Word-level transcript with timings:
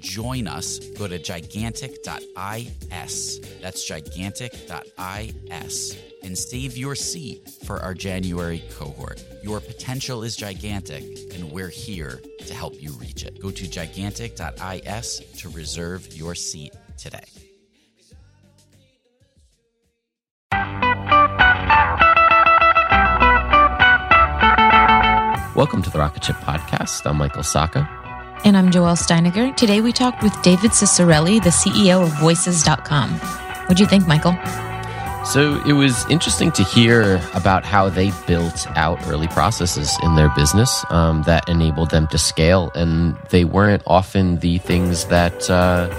join 0.00 0.48
us, 0.48 0.78
go 0.98 1.06
to 1.06 1.18
gigantic.is. 1.18 3.40
That's 3.60 3.84
gigantic.is 3.84 5.96
and 6.22 6.36
save 6.36 6.76
your 6.76 6.94
seat 6.94 7.48
for 7.64 7.80
our 7.80 7.94
January 7.94 8.62
cohort. 8.76 9.24
Your 9.42 9.60
potential 9.60 10.22
is 10.22 10.36
gigantic, 10.36 11.02
and 11.34 11.50
we're 11.50 11.68
here 11.68 12.20
to 12.46 12.54
help 12.54 12.80
you 12.80 12.92
reach 12.92 13.24
it. 13.24 13.40
Go 13.40 13.50
to 13.50 13.68
gigantic.is 13.68 15.22
to 15.38 15.48
reserve 15.50 16.12
your 16.14 16.34
seat 16.34 16.74
today. 16.98 17.24
Welcome 25.56 25.82
to 25.82 25.90
the 25.90 25.98
Rocket 25.98 26.24
Ship 26.24 26.36
Podcast. 26.36 27.06
I'm 27.06 27.18
Michael 27.18 27.42
Sacca. 27.42 27.99
And 28.42 28.56
I'm 28.56 28.70
Joelle 28.70 28.96
Steiniger. 28.96 29.54
Today 29.54 29.82
we 29.82 29.92
talked 29.92 30.22
with 30.22 30.32
David 30.42 30.70
Ciccarelli, 30.70 31.42
the 31.44 31.50
CEO 31.50 32.02
of 32.02 32.18
Voices.com. 32.20 33.10
What'd 33.10 33.78
you 33.78 33.86
think, 33.86 34.06
Michael? 34.06 34.34
So 35.26 35.62
it 35.66 35.74
was 35.74 36.08
interesting 36.08 36.50
to 36.52 36.64
hear 36.64 37.20
about 37.34 37.66
how 37.66 37.90
they 37.90 38.12
built 38.26 38.66
out 38.78 39.06
early 39.08 39.28
processes 39.28 39.94
in 40.02 40.16
their 40.16 40.30
business 40.30 40.84
um, 40.88 41.22
that 41.24 41.46
enabled 41.50 41.90
them 41.90 42.06
to 42.08 42.18
scale, 42.18 42.72
and 42.74 43.14
they 43.28 43.44
weren't 43.44 43.82
often 43.86 44.38
the 44.38 44.56
things 44.58 45.04
that 45.06 45.50
uh, 45.50 45.90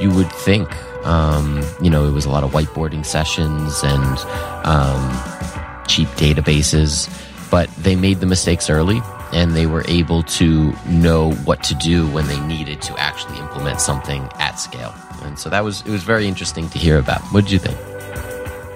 you 0.00 0.10
would 0.12 0.30
think. 0.30 0.72
Um, 1.04 1.64
you 1.82 1.90
know, 1.90 2.06
it 2.06 2.12
was 2.12 2.26
a 2.26 2.30
lot 2.30 2.44
of 2.44 2.52
whiteboarding 2.52 3.04
sessions 3.04 3.82
and 3.82 4.18
um, 4.64 5.84
cheap 5.88 6.08
databases, 6.10 7.10
but 7.50 7.68
they 7.74 7.96
made 7.96 8.20
the 8.20 8.26
mistakes 8.26 8.70
early 8.70 9.02
and 9.32 9.54
they 9.54 9.66
were 9.66 9.84
able 9.88 10.22
to 10.22 10.72
know 10.86 11.32
what 11.44 11.62
to 11.64 11.74
do 11.74 12.06
when 12.08 12.26
they 12.26 12.40
needed 12.40 12.80
to 12.82 12.98
actually 12.98 13.38
implement 13.38 13.80
something 13.80 14.28
at 14.38 14.52
scale. 14.54 14.94
And 15.22 15.38
so 15.38 15.50
that 15.50 15.64
was 15.64 15.82
it 15.82 15.90
was 15.90 16.02
very 16.02 16.26
interesting 16.26 16.68
to 16.70 16.78
hear 16.78 16.98
about. 16.98 17.20
What 17.32 17.44
did 17.44 17.52
you 17.52 17.58
think? 17.58 17.78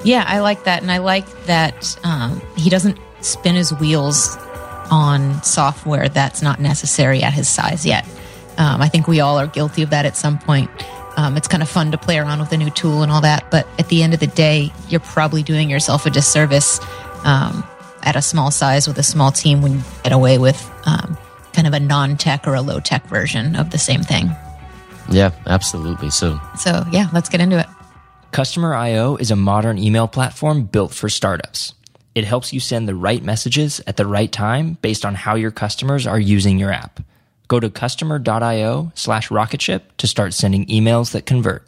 Yeah, 0.05 0.25
I 0.27 0.41
like 0.41 0.65
that, 0.65 0.83
and 0.83 0.91
I 0.91 0.99
like 0.99 1.27
that 1.47 1.97
um, 2.05 2.43
he 2.57 2.69
doesn't 2.69 2.99
spin 3.21 3.55
his 3.55 3.73
wheels 3.73 4.37
on 4.91 5.43
software 5.43 6.09
that's 6.09 6.43
not 6.43 6.61
necessary 6.61 7.23
at 7.23 7.33
his 7.33 7.49
size 7.49 7.87
yet. 7.87 8.05
Um, 8.59 8.83
I 8.83 8.89
think 8.89 9.07
we 9.07 9.21
all 9.21 9.39
are 9.39 9.47
guilty 9.47 9.83
of 9.83 9.91
that 9.91 10.05
at 10.05 10.17
some 10.17 10.39
point. 10.39 10.71
Um, 11.17 11.37
it's 11.37 11.49
kind 11.49 11.63
of 11.63 11.69
fun 11.69 11.93
to 11.93 11.99
play 11.99 12.19
around 12.19 12.41
with 12.41 12.53
a 12.53 12.57
new 12.57 12.71
tool 12.71 13.03
and 13.03 13.13
all 13.13 13.21
that, 13.21 13.51
but 13.51 13.67
at 13.79 13.89
the 13.89 14.03
end 14.03 14.13
of 14.13 14.21
the 14.21 14.27
day, 14.27 14.73
you're 14.89 15.01
probably 15.01 15.43
doing 15.43 15.71
yourself 15.71 16.05
a 16.05 16.11
disservice 16.11 16.81
um, 17.25 17.65
at 18.03 18.17
a 18.17 18.23
small 18.23 18.51
size 18.51 18.87
with 18.87 18.99
a 18.99 19.03
small 19.03 19.33
team 19.33 19.63
when 19.63 19.73
you 19.73 19.83
get 20.03 20.13
away 20.13 20.39
with 20.39 20.71
um, 20.85 21.17
kind 21.53 21.67
of 21.67 21.75
a 21.75 21.81
non-tech 21.81 22.47
or 22.47 22.55
a 22.55 22.63
low-tech 22.63 23.07
version 23.07 23.57
of 23.57 23.71
the 23.71 23.79
same 23.79 24.03
thing. 24.03 24.31
Yeah, 25.11 25.31
absolutely. 25.47 26.11
So, 26.11 26.41
so 26.59 26.85
yeah, 26.91 27.09
let's 27.13 27.29
get 27.29 27.41
into 27.41 27.59
it. 27.59 27.67
Customer 28.31 28.75
IO 28.75 29.17
is 29.17 29.31
a 29.31 29.37
modern 29.37 29.79
email 29.79 30.09
platform 30.09 30.65
built 30.65 30.95
for 30.95 31.09
startups. 31.09 31.75
It 32.15 32.25
helps 32.25 32.53
you 32.53 32.61
send 32.61 32.89
the 32.89 32.95
right 32.95 33.23
messages 33.23 33.81
at 33.87 33.97
the 33.97 34.07
right 34.07 34.31
time 34.31 34.79
based 34.83 35.05
on 35.05 35.15
how 35.15 35.35
your 35.35 35.51
customers 35.51 36.07
are 36.07 36.21
using 36.21 36.59
your 36.59 36.71
app. 36.71 37.01
Go 37.49 37.61
to 37.61 37.71
customer.io 37.71 38.93
slash 38.95 39.31
rocketship 39.31 39.97
to 39.99 40.07
start 40.07 40.35
sending 40.35 40.67
emails 40.67 41.13
that 41.13 41.27
convert. 41.27 41.67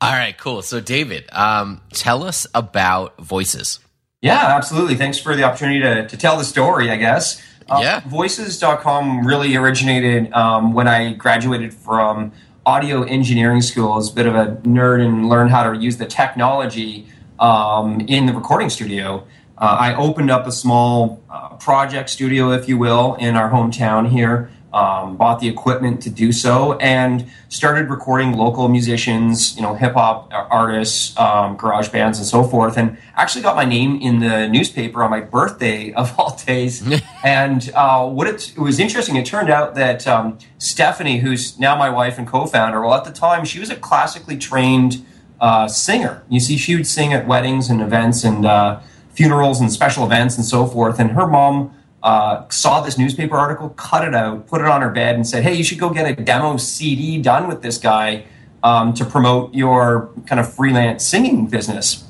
All 0.00 0.12
right, 0.12 0.36
cool. 0.36 0.62
So, 0.62 0.80
David, 0.80 1.32
um, 1.32 1.80
tell 1.92 2.24
us 2.24 2.46
about 2.54 3.18
Voices. 3.18 3.78
Yeah, 4.22 4.56
absolutely. 4.56 4.94
Thanks 4.94 5.18
for 5.18 5.34
the 5.34 5.42
opportunity 5.42 5.80
to, 5.80 6.06
to 6.06 6.16
tell 6.16 6.38
the 6.38 6.44
story, 6.44 6.90
I 6.90 6.96
guess. 6.96 7.42
Uh, 7.68 7.80
yeah. 7.82 8.00
Voices.com 8.06 9.26
really 9.26 9.56
originated 9.56 10.32
um, 10.32 10.72
when 10.72 10.86
I 10.86 11.12
graduated 11.14 11.74
from 11.74 12.32
audio 12.64 13.02
engineering 13.02 13.60
school 13.60 13.98
as 13.98 14.10
a 14.10 14.14
bit 14.14 14.26
of 14.26 14.36
a 14.36 14.56
nerd 14.62 15.04
and 15.04 15.28
learned 15.28 15.50
how 15.50 15.70
to 15.70 15.76
use 15.76 15.96
the 15.96 16.06
technology 16.06 17.08
um, 17.40 18.00
in 18.02 18.26
the 18.26 18.32
recording 18.32 18.70
studio. 18.70 19.26
Uh, 19.58 19.76
I 19.80 19.94
opened 19.96 20.30
up 20.30 20.46
a 20.46 20.52
small 20.52 21.20
uh, 21.28 21.56
project 21.56 22.08
studio, 22.08 22.52
if 22.52 22.68
you 22.68 22.78
will, 22.78 23.14
in 23.16 23.34
our 23.34 23.50
hometown 23.50 24.08
here 24.08 24.50
um, 24.72 25.16
bought 25.16 25.40
the 25.40 25.48
equipment 25.48 26.02
to 26.02 26.10
do 26.10 26.32
so, 26.32 26.74
and 26.78 27.30
started 27.48 27.90
recording 27.90 28.32
local 28.32 28.68
musicians, 28.68 29.54
you 29.56 29.62
know, 29.62 29.74
hip 29.74 29.92
hop 29.92 30.30
artists, 30.32 31.16
um, 31.18 31.56
garage 31.56 31.88
bands, 31.88 32.18
and 32.18 32.26
so 32.26 32.42
forth. 32.42 32.76
And 32.76 32.96
actually 33.14 33.42
got 33.42 33.54
my 33.54 33.64
name 33.64 34.00
in 34.00 34.20
the 34.20 34.48
newspaper 34.48 35.02
on 35.02 35.10
my 35.10 35.20
birthday 35.20 35.92
of 36.02 36.18
all 36.18 36.36
days. 36.46 36.82
and 37.24 37.70
uh, 37.74 38.08
what 38.08 38.26
it, 38.26 38.52
it, 38.56 38.60
was 38.60 38.78
interesting, 38.78 39.16
it 39.16 39.26
turned 39.26 39.50
out 39.50 39.74
that 39.74 40.06
um, 40.06 40.38
Stephanie, 40.58 41.18
who's 41.18 41.58
now 41.58 41.76
my 41.76 41.90
wife 41.90 42.18
and 42.18 42.26
co-founder, 42.26 42.80
well, 42.80 42.94
at 42.94 43.04
the 43.04 43.12
time 43.12 43.44
she 43.44 43.60
was 43.60 43.70
a 43.70 43.76
classically 43.76 44.36
trained 44.36 45.04
uh, 45.40 45.68
singer. 45.68 46.22
You 46.28 46.40
see, 46.40 46.56
she 46.56 46.76
would 46.76 46.86
sing 46.86 47.12
at 47.12 47.26
weddings 47.26 47.68
and 47.68 47.82
events 47.82 48.24
and 48.24 48.46
uh, 48.46 48.80
funerals 49.10 49.60
and 49.60 49.70
special 49.70 50.04
events 50.04 50.36
and 50.36 50.46
so 50.46 50.66
forth. 50.66 50.98
And 50.98 51.10
her 51.12 51.26
mom 51.26 51.74
uh, 52.02 52.48
saw 52.48 52.80
this 52.80 52.98
newspaper 52.98 53.36
article, 53.36 53.70
cut 53.70 54.06
it 54.06 54.14
out, 54.14 54.46
put 54.46 54.60
it 54.60 54.66
on 54.66 54.82
her 54.82 54.90
bed, 54.90 55.14
and 55.14 55.26
said, 55.26 55.42
"Hey, 55.42 55.54
you 55.54 55.64
should 55.64 55.78
go 55.78 55.90
get 55.90 56.06
a 56.06 56.20
demo 56.22 56.56
CD 56.56 57.20
done 57.20 57.48
with 57.48 57.62
this 57.62 57.78
guy 57.78 58.24
um, 58.62 58.92
to 58.94 59.04
promote 59.04 59.54
your 59.54 60.10
kind 60.26 60.40
of 60.40 60.52
freelance 60.52 61.06
singing 61.06 61.46
business." 61.46 62.04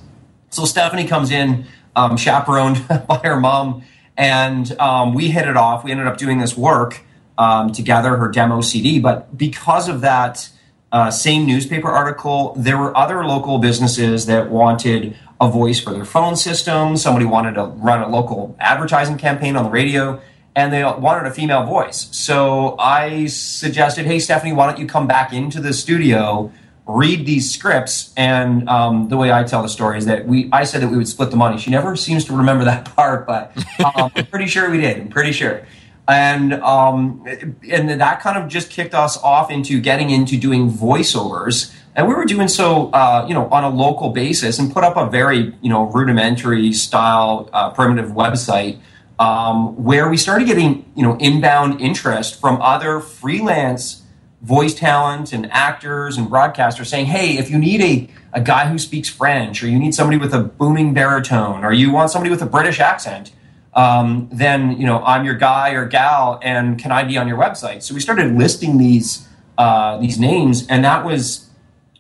So 0.51 0.65
Stephanie 0.65 1.07
comes 1.07 1.31
in, 1.31 1.67
um, 1.97 2.17
chaperoned 2.17 2.87
by 3.09 3.21
her 3.25 3.39
mom, 3.39 3.83
and 4.17 4.79
um, 4.79 5.15
we 5.15 5.29
hit 5.29 5.47
it 5.47 5.57
off. 5.57 5.85
We 5.85 5.91
ended 5.91 6.07
up 6.07 6.17
doing 6.17 6.39
this 6.39 6.57
work 6.57 7.03
um, 7.39 7.73
together, 7.73 8.17
her 8.17 8.29
demo 8.29 8.61
CD. 8.61 8.99
But 8.99 9.37
because 9.37 9.89
of 9.89 10.01
that 10.03 10.49
uh, 10.91 11.11
same 11.11 11.47
newspaper 11.47 11.89
article, 11.89 12.55
there 12.57 12.79
were 12.79 12.97
other 12.97 13.25
local 13.25 13.59
businesses 13.59 14.27
that 14.27 14.51
wanted 14.51 15.17
a 15.43 15.51
voice 15.51 15.81
for 15.81 15.93
their 15.93 16.05
phone 16.05 16.37
system. 16.37 16.97
Somebody 16.97 17.27
wanted 17.27 17.55
to 17.55 17.65
run 17.65 18.01
a 18.01 18.09
local 18.09 18.57
advertising 18.61 19.19
campaign 19.19 19.57
on 19.57 19.65
the 19.65 19.71
radio, 19.71 20.23
and 20.55 20.73
they 20.73 20.85
wanted 20.85 21.27
a 21.27 21.35
female 21.35 21.65
voice. 21.65 22.09
So 22.13 22.77
I 22.79 23.27
suggested, 23.27 24.07
hey, 24.07 24.21
Stephanie, 24.21 24.53
why 24.53 24.67
don't 24.67 24.79
you 24.79 24.87
come 24.87 25.09
back 25.09 25.33
into 25.33 25.61
the 25.61 25.73
studio, 25.73 26.53
read 26.87 27.27
these 27.27 27.51
scripts? 27.51 28.15
And 28.17 28.69
um, 28.69 29.09
the 29.09 29.17
way 29.17 29.33
I 29.33 29.43
tell 29.43 29.63
the 29.63 29.69
story 29.69 29.99
is 29.99 30.07
that 30.07 30.29
we, 30.29 30.49
I 30.53 30.63
said 30.63 30.81
that 30.83 30.91
we 30.91 30.97
would 30.97 31.09
split 31.09 31.33
the 31.33 31.37
money. 31.37 31.59
She 31.59 31.73
never 31.73 31.97
seems 31.97 32.25
to 32.27 32.37
remember 32.37 32.65
that 32.65 32.85
part, 32.97 33.27
but 33.27 33.57
um, 33.85 34.13
I'm 34.15 34.27
pretty 34.27 34.47
sure 34.47 34.71
we 34.71 34.81
did. 34.81 34.97
I'm 34.97 35.09
pretty 35.09 35.33
sure. 35.33 35.67
And 36.07 36.55
um, 36.55 37.25
and 37.71 37.89
that 37.89 38.21
kind 38.21 38.37
of 38.37 38.49
just 38.49 38.71
kicked 38.71 38.93
us 38.93 39.17
off 39.19 39.53
into 39.53 39.81
getting 39.81 40.11
into 40.11 40.37
doing 40.37 40.69
voiceovers 40.69 41.73
and 41.95 42.09
we 42.09 42.15
were 42.15 42.25
doing 42.25 42.49
so, 42.49 42.91
uh, 42.91 43.27
you 43.29 43.35
know, 43.35 43.49
on 43.49 43.65
a 43.65 43.69
local 43.69 44.11
basis, 44.11 44.59
and 44.59 44.73
put 44.73 44.85
up 44.85 44.97
a 44.97 45.11
very, 45.11 45.55
you 45.61 45.69
know, 45.69 45.85
rudimentary 45.85 46.73
style 46.73 47.51
uh, 47.53 47.71
primitive 47.71 48.11
website 48.11 48.81
um, 49.19 49.83
where 49.83 50.09
we 50.09 50.17
started 50.17 50.47
getting, 50.47 50.91
you 50.95 51.03
know, 51.03 51.17
inbound 51.19 51.81
interest 51.81 52.41
from 52.41 52.61
other 52.63 53.01
freelance 53.01 54.03
voice 54.41 54.75
talent 54.75 55.33
and 55.33 55.51
actors 55.53 56.17
and 56.17 56.29
broadcasters 56.29 56.87
saying, 56.87 57.07
"Hey, 57.07 57.39
if 57.39 57.51
you 57.51 57.59
need 57.59 57.81
a 57.81 58.09
a 58.35 58.41
guy 58.41 58.69
who 58.69 58.79
speaks 58.79 59.09
French, 59.09 59.63
or 59.63 59.69
you 59.69 59.79
need 59.79 59.95
somebody 59.95 60.17
with 60.17 60.33
a 60.33 60.43
booming 60.43 60.95
baritone, 60.95 61.65
or 61.65 61.73
you 61.73 61.93
want 61.93 62.11
somebody 62.11 62.31
with 62.31 62.43
a 62.43 62.47
British 62.47 62.81
accent." 62.81 63.33
Um, 63.75 64.29
then 64.33 64.79
you 64.79 64.87
know 64.87 65.03
I'm 65.05 65.25
your 65.25 65.35
guy 65.35 65.71
or 65.71 65.87
gal, 65.87 66.41
and 66.43 66.79
can 66.79 66.91
I 66.91 67.05
be 67.05 67.17
on 67.17 67.29
your 67.29 67.39
website? 67.39 67.83
So 67.83 67.95
we 67.95 68.01
started 68.01 68.37
listing 68.37 68.79
these 68.79 69.29
uh, 69.57 69.99
these 69.99 70.19
names, 70.19 70.67
and 70.67 70.85
that 70.85 71.05
was 71.05 71.49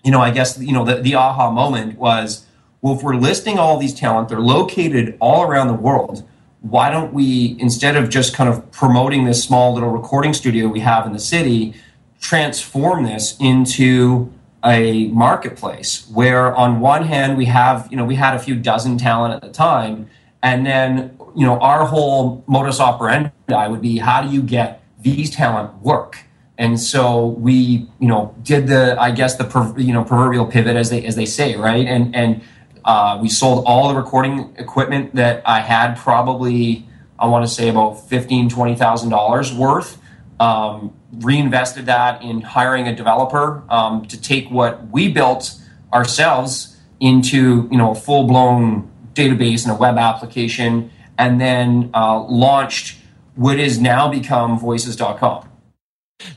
you 0.04 0.10
know, 0.10 0.20
I 0.20 0.30
guess, 0.30 0.58
you 0.58 0.72
know, 0.72 0.84
the, 0.84 0.96
the 0.96 1.14
aha 1.14 1.50
moment 1.50 1.98
was, 1.98 2.46
well, 2.80 2.96
if 2.96 3.02
we're 3.02 3.14
listing 3.14 3.58
all 3.58 3.78
these 3.78 3.94
talent, 3.94 4.28
they're 4.28 4.40
located 4.40 5.16
all 5.20 5.44
around 5.44 5.68
the 5.68 5.74
world. 5.74 6.28
Why 6.60 6.90
don't 6.90 7.12
we, 7.12 7.56
instead 7.58 7.96
of 7.96 8.08
just 8.08 8.34
kind 8.34 8.48
of 8.48 8.70
promoting 8.72 9.24
this 9.24 9.42
small 9.42 9.74
little 9.74 9.90
recording 9.90 10.32
studio 10.34 10.68
we 10.68 10.80
have 10.80 11.06
in 11.06 11.12
the 11.12 11.20
city, 11.20 11.74
transform 12.20 13.04
this 13.04 13.36
into 13.38 14.32
a 14.64 15.08
marketplace 15.08 16.08
where 16.12 16.54
on 16.54 16.80
one 16.80 17.04
hand 17.04 17.36
we 17.36 17.46
have, 17.46 17.88
you 17.90 17.96
know, 17.96 18.04
we 18.04 18.14
had 18.14 18.34
a 18.34 18.38
few 18.38 18.54
dozen 18.54 18.96
talent 18.96 19.34
at 19.34 19.42
the 19.42 19.52
time. 19.52 20.08
And 20.42 20.64
then, 20.66 21.16
you 21.36 21.46
know, 21.46 21.58
our 21.60 21.86
whole 21.86 22.44
modus 22.46 22.80
operandi 22.80 23.66
would 23.68 23.80
be 23.80 23.98
how 23.98 24.22
do 24.22 24.28
you 24.28 24.42
get 24.42 24.82
these 25.00 25.30
talent 25.30 25.82
work? 25.82 26.18
And 26.58 26.78
so 26.78 27.26
we 27.26 27.88
you 27.98 28.08
know 28.08 28.34
did 28.42 28.66
the 28.66 29.00
i 29.00 29.10
guess 29.10 29.36
the 29.36 29.74
you 29.76 29.92
know 29.92 30.04
proverbial 30.04 30.46
pivot 30.46 30.76
as 30.76 30.90
they 30.90 31.04
as 31.04 31.16
they 31.16 31.26
say 31.26 31.56
right? 31.56 31.86
And 31.86 32.14
and 32.14 32.42
uh, 32.84 33.18
we 33.22 33.28
sold 33.28 33.64
all 33.64 33.88
the 33.88 33.94
recording 33.94 34.54
equipment 34.58 35.14
that 35.14 35.42
i 35.46 35.60
had 35.60 35.96
probably 35.96 36.86
i 37.18 37.26
want 37.26 37.46
to 37.46 37.52
say 37.52 37.68
about 37.68 38.08
15 38.08 38.48
20000 38.48 39.08
dollars 39.08 39.52
worth. 39.52 39.98
Um, 40.40 40.94
reinvested 41.12 41.86
that 41.86 42.22
in 42.22 42.40
hiring 42.40 42.88
a 42.88 42.96
developer 42.96 43.62
um, 43.68 44.06
to 44.06 44.20
take 44.20 44.50
what 44.50 44.88
we 44.88 45.06
built 45.12 45.54
ourselves 45.92 46.80
into 47.00 47.68
you 47.70 47.78
know 47.78 47.92
a 47.92 47.94
full-blown 47.94 48.90
database 49.14 49.64
and 49.64 49.72
a 49.72 49.76
web 49.76 49.98
application 49.98 50.90
and 51.18 51.40
then 51.40 51.90
uh, 51.94 52.20
launched 52.24 52.98
what 53.34 53.58
is 53.60 53.80
now 53.80 54.08
become 54.08 54.58
voices.com 54.58 55.51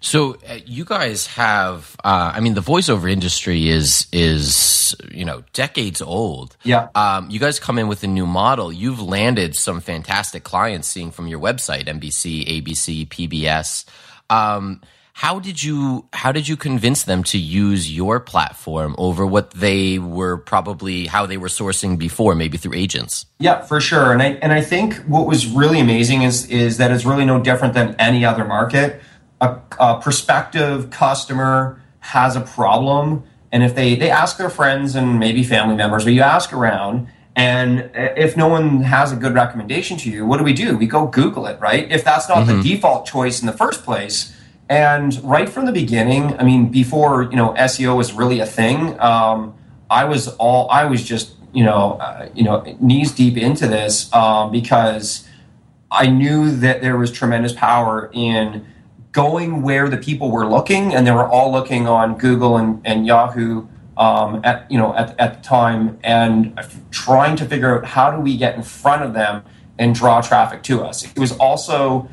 so 0.02 0.36
uh, 0.48 0.60
you 0.66 0.86
guys 0.86 1.28
have, 1.28 1.96
uh, 2.04 2.32
I 2.36 2.40
mean, 2.40 2.54
the 2.54 2.62
voiceover 2.62 3.12
industry 3.12 3.70
is 3.70 4.08
is 4.12 4.96
you 5.12 5.26
know 5.26 5.44
decades 5.54 6.02
old. 6.02 6.56
Yeah. 6.64 6.90
Um, 6.96 7.30
you 7.30 7.40
guys 7.40 7.60
come 7.60 7.78
in 7.80 7.88
with 7.88 8.04
a 8.04 8.08
new 8.08 8.26
model. 8.26 8.72
You've 8.72 9.02
landed 9.02 9.56
some 9.56 9.82
fantastic 9.82 10.44
clients, 10.44 10.88
seeing 10.88 11.12
from 11.12 11.28
your 11.28 11.40
website, 11.40 11.86
NBC, 11.86 12.64
ABC, 12.64 13.08
PBS. 13.08 13.86
Um, 14.30 14.82
how 15.16 15.40
did 15.40 15.64
you 15.64 16.06
how 16.12 16.34
did 16.34 16.46
you 16.46 16.58
convince 16.58 17.04
them 17.04 17.24
to 17.24 17.38
use 17.38 17.90
your 17.90 18.20
platform 18.20 18.96
over 18.98 19.26
what 19.26 19.52
they 19.52 19.98
were 19.98 20.36
probably 20.36 21.08
how 21.08 21.26
they 21.26 21.38
were 21.38 21.48
sourcing 21.48 21.98
before, 21.98 22.36
maybe 22.36 22.58
through 22.58 22.74
agents? 22.74 23.26
Yeah, 23.40 23.62
for 23.62 23.80
sure. 23.80 24.12
And 24.12 24.22
I 24.22 24.32
and 24.42 24.52
I 24.52 24.60
think 24.60 24.96
what 25.08 25.26
was 25.26 25.48
really 25.48 25.80
amazing 25.80 26.24
is 26.24 26.50
is 26.50 26.78
that 26.80 26.92
it's 26.92 27.06
really 27.06 27.24
no 27.24 27.40
different 27.40 27.74
than 27.74 27.96
any 27.98 28.26
other 28.26 28.44
market 28.44 29.02
a, 29.42 29.58
a 29.80 30.00
prospective 30.02 30.90
customer 30.90 31.82
has 32.00 32.36
a 32.36 32.42
problem 32.42 33.24
and 33.52 33.64
if 33.64 33.76
they 33.76 33.96
they 33.96 34.10
ask 34.10 34.38
their 34.38 34.50
friends 34.50 34.96
and 34.96 35.20
maybe 35.20 35.44
family 35.44 35.76
members 35.76 36.06
or 36.06 36.12
you 36.12 36.22
ask 36.22 36.54
around 36.54 37.08
and 37.36 37.92
if 37.94 38.38
no 38.38 38.48
one 38.48 38.82
has 38.82 39.12
a 39.12 39.16
good 39.16 39.34
recommendation 39.34 39.98
to 39.98 40.10
you 40.10 40.26
what 40.26 40.38
do 40.38 40.44
we 40.44 40.54
do? 40.54 40.78
We 40.78 40.88
go 40.88 41.08
google 41.08 41.48
it 41.48 41.60
right? 41.60 41.90
If 41.92 42.04
that's 42.04 42.30
not 42.30 42.40
mm-hmm. 42.40 42.62
the 42.62 42.64
default 42.64 43.06
choice 43.06 43.42
in 43.42 43.48
the 43.48 43.54
first 43.54 43.84
place. 43.84 44.34
And 44.68 45.22
right 45.24 45.48
from 45.48 45.66
the 45.66 45.72
beginning 45.72 46.36
i 46.40 46.44
mean 46.44 46.70
before 46.70 47.24
you 47.24 47.36
know 47.36 47.54
seo 47.54 47.96
was 47.96 48.14
really 48.14 48.40
a 48.40 48.48
thing 48.48 49.00
um, 49.00 49.54
i 49.92 50.06
was 50.06 50.28
all 50.38 50.68
i 50.72 50.86
was 50.86 51.04
just 51.04 51.36
you 51.54 51.64
know 51.64 51.94
uh, 52.02 52.30
you 52.34 52.44
know 52.44 52.64
knees 52.80 53.12
deep 53.12 53.38
into 53.38 53.68
this 53.68 54.12
um, 54.12 54.52
because 54.52 55.28
i 55.92 56.08
knew 56.08 56.50
that 56.50 56.82
there 56.82 56.98
was 56.98 57.12
tremendous 57.12 57.54
power 57.54 58.10
in 58.12 58.66
going 59.16 59.62
where 59.62 59.88
the 59.88 59.96
people 59.96 60.30
were 60.30 60.46
looking, 60.46 60.94
and 60.94 61.08
they 61.08 61.12
were 61.12 61.28
all 61.28 61.50
looking 61.50 61.88
on 61.88 62.18
Google 62.18 62.58
and, 62.58 62.82
and 62.84 63.08
Yahoo 63.08 63.66
um, 63.98 64.42
at 64.44 64.70
you 64.70 64.78
know 64.78 64.94
at, 64.94 65.18
at 65.18 65.38
the 65.38 65.42
time, 65.48 65.98
and 66.04 66.54
trying 66.92 67.38
to 67.38 67.46
figure 67.46 67.78
out 67.78 67.86
how 67.86 68.12
do 68.12 68.20
we 68.20 68.36
get 68.36 68.56
in 68.56 68.62
front 68.62 69.04
of 69.04 69.14
them 69.14 69.44
and 69.80 69.96
draw 69.96 70.20
traffic 70.20 70.64
to 70.64 70.84
us. 70.84 71.06
It 71.06 71.18
was 71.18 71.32
also 71.38 72.10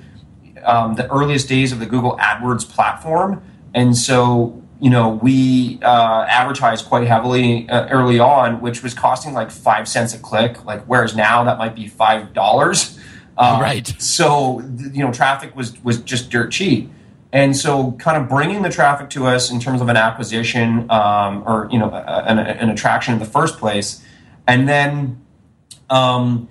um, 0.64 0.94
the 0.94 1.10
earliest 1.10 1.48
days 1.48 1.72
of 1.72 1.80
the 1.80 1.86
Google 1.86 2.16
AdWords 2.18 2.68
platform, 2.68 3.42
and 3.74 3.96
so 3.96 4.62
you 4.80 4.88
know 4.88 5.08
we 5.08 5.80
uh, 5.82 6.24
advertised 6.28 6.86
quite 6.86 7.08
heavily 7.08 7.68
uh, 7.68 7.88
early 7.88 8.20
on, 8.20 8.60
which 8.60 8.84
was 8.84 8.94
costing 8.94 9.32
like 9.32 9.50
five 9.50 9.88
cents 9.88 10.14
a 10.14 10.20
click. 10.20 10.64
Like 10.64 10.84
whereas 10.84 11.16
now 11.16 11.42
that 11.42 11.58
might 11.58 11.74
be 11.74 11.88
five 11.88 12.32
dollars. 12.32 12.96
Um, 13.38 13.60
right. 13.60 13.86
So 14.00 14.60
you 14.92 15.04
know, 15.04 15.12
traffic 15.12 15.54
was 15.56 15.82
was 15.82 15.98
just 15.98 16.30
dirt 16.30 16.52
cheap, 16.52 16.90
and 17.32 17.56
so 17.56 17.92
kind 17.92 18.22
of 18.22 18.28
bringing 18.28 18.62
the 18.62 18.70
traffic 18.70 19.10
to 19.10 19.26
us 19.26 19.50
in 19.50 19.60
terms 19.60 19.80
of 19.80 19.88
an 19.88 19.96
acquisition 19.96 20.90
um, 20.90 21.42
or 21.46 21.68
you 21.70 21.78
know 21.78 21.90
an, 21.90 22.38
an, 22.38 22.70
attraction 22.70 23.14
in 23.14 23.20
the 23.20 23.26
first 23.26 23.58
place, 23.58 24.04
and 24.46 24.68
then 24.68 25.20
um, 25.90 26.48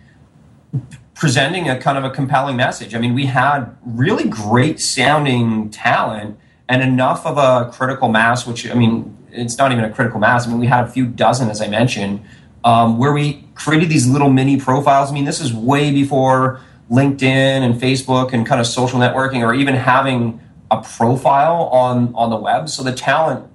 presenting 1.14 1.70
a 1.70 1.78
kind 1.78 1.98
of 1.98 2.04
a 2.04 2.10
compelling 2.10 2.56
message. 2.56 2.96
I 2.96 3.00
mean, 3.00 3.14
we 3.14 3.28
had 3.28 3.76
really 3.86 4.28
great 4.28 4.80
sounding 4.80 5.70
talent 5.70 6.38
and 6.68 6.82
enough 6.82 7.26
of 7.26 7.38
a 7.38 7.70
critical 7.72 8.10
mass, 8.10 8.48
which 8.48 8.70
I 8.70 8.74
mean, 8.74 9.16
it's 9.32 9.58
not 9.58 9.72
even 9.72 9.84
a 9.84 9.90
critical 9.92 10.20
mass. 10.20 10.48
I 10.48 10.50
mean, 10.50 10.60
we 10.60 10.68
had 10.68 10.86
a 10.86 10.88
few 10.88 11.06
dozen, 11.06 11.50
as 11.50 11.62
I 11.62 11.68
mentioned, 11.68 12.22
um, 12.64 12.98
where 12.98 13.14
we 13.14 13.48
created 13.56 13.90
these 13.90 14.08
little 14.08 14.30
mini 14.30 14.58
profiles. 14.58 15.12
I 15.12 15.14
mean, 15.14 15.26
this 15.26 15.42
is 15.42 15.54
way 15.54 15.92
before 15.92 16.62
LinkedIn 16.92 17.24
and 17.24 17.76
Facebook 17.76 18.34
and 18.34 18.46
kind 18.46 18.60
of 18.60 18.68
social 18.68 19.00
networking 19.00 19.42
or 19.42 19.54
even 19.54 19.76
having 19.76 20.42
a 20.70 20.82
profile 20.82 21.70
on 21.72 22.14
on 22.16 22.30
the 22.30 22.36
web. 22.36 22.70
So 22.70 22.84
the 22.84 22.94
talent 22.94 23.48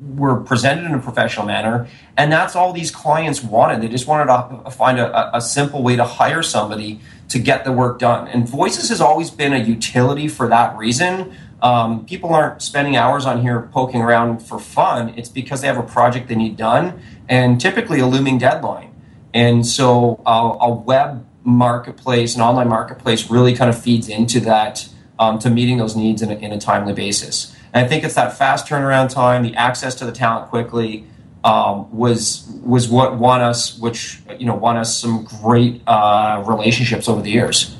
were 0.00 0.40
presented 0.40 0.84
in 0.84 0.94
a 0.94 0.98
professional 0.98 1.46
manner, 1.46 1.88
and 2.16 2.30
that's 2.30 2.54
all 2.54 2.72
these 2.72 2.90
clients 2.90 3.42
wanted. 3.42 3.80
They 3.80 3.88
just 3.88 4.06
wanted 4.06 4.26
to 4.26 4.70
find 4.70 4.98
a, 4.98 5.36
a 5.36 5.40
simple 5.40 5.82
way 5.82 5.96
to 5.96 6.04
hire 6.04 6.42
somebody 6.42 7.00
to 7.28 7.38
get 7.38 7.64
the 7.64 7.72
work 7.72 7.98
done. 7.98 8.28
And 8.28 8.46
Voices 8.46 8.90
has 8.90 9.00
always 9.00 9.30
been 9.30 9.54
a 9.54 9.58
utility 9.58 10.28
for 10.28 10.48
that 10.48 10.76
reason. 10.76 11.34
Um, 11.62 12.04
people 12.04 12.34
aren't 12.34 12.60
spending 12.60 12.96
hours 12.96 13.24
on 13.24 13.40
here 13.40 13.70
poking 13.72 14.02
around 14.02 14.40
for 14.40 14.58
fun. 14.58 15.14
It's 15.16 15.30
because 15.30 15.62
they 15.62 15.66
have 15.68 15.78
a 15.78 15.82
project 15.82 16.28
they 16.28 16.34
need 16.34 16.56
done, 16.58 17.00
and 17.28 17.58
typically 17.58 18.00
a 18.00 18.06
looming 18.06 18.36
deadline. 18.36 18.94
And 19.32 19.66
so, 19.66 20.20
uh, 20.26 20.58
a 20.60 20.70
web 20.70 21.26
marketplace, 21.44 22.34
an 22.34 22.40
online 22.40 22.68
marketplace, 22.68 23.30
really 23.30 23.54
kind 23.54 23.70
of 23.70 23.80
feeds 23.80 24.08
into 24.08 24.40
that 24.40 24.88
um, 25.18 25.38
to 25.38 25.50
meeting 25.50 25.78
those 25.78 25.94
needs 25.94 26.22
in 26.22 26.30
a, 26.30 26.34
in 26.34 26.52
a 26.52 26.58
timely 26.58 26.92
basis. 26.92 27.54
And 27.72 27.84
I 27.84 27.88
think 27.88 28.04
it's 28.04 28.14
that 28.14 28.36
fast 28.36 28.66
turnaround 28.66 29.10
time, 29.10 29.42
the 29.42 29.54
access 29.54 29.94
to 29.96 30.04
the 30.04 30.12
talent 30.12 30.48
quickly, 30.48 31.06
um, 31.44 31.94
was 31.94 32.48
was 32.62 32.88
what 32.88 33.18
won 33.18 33.42
us, 33.42 33.78
which 33.78 34.20
you 34.38 34.46
know 34.46 34.54
won 34.54 34.76
us 34.76 34.96
some 34.96 35.24
great 35.42 35.82
uh, 35.86 36.42
relationships 36.46 37.08
over 37.08 37.20
the 37.20 37.30
years. 37.30 37.76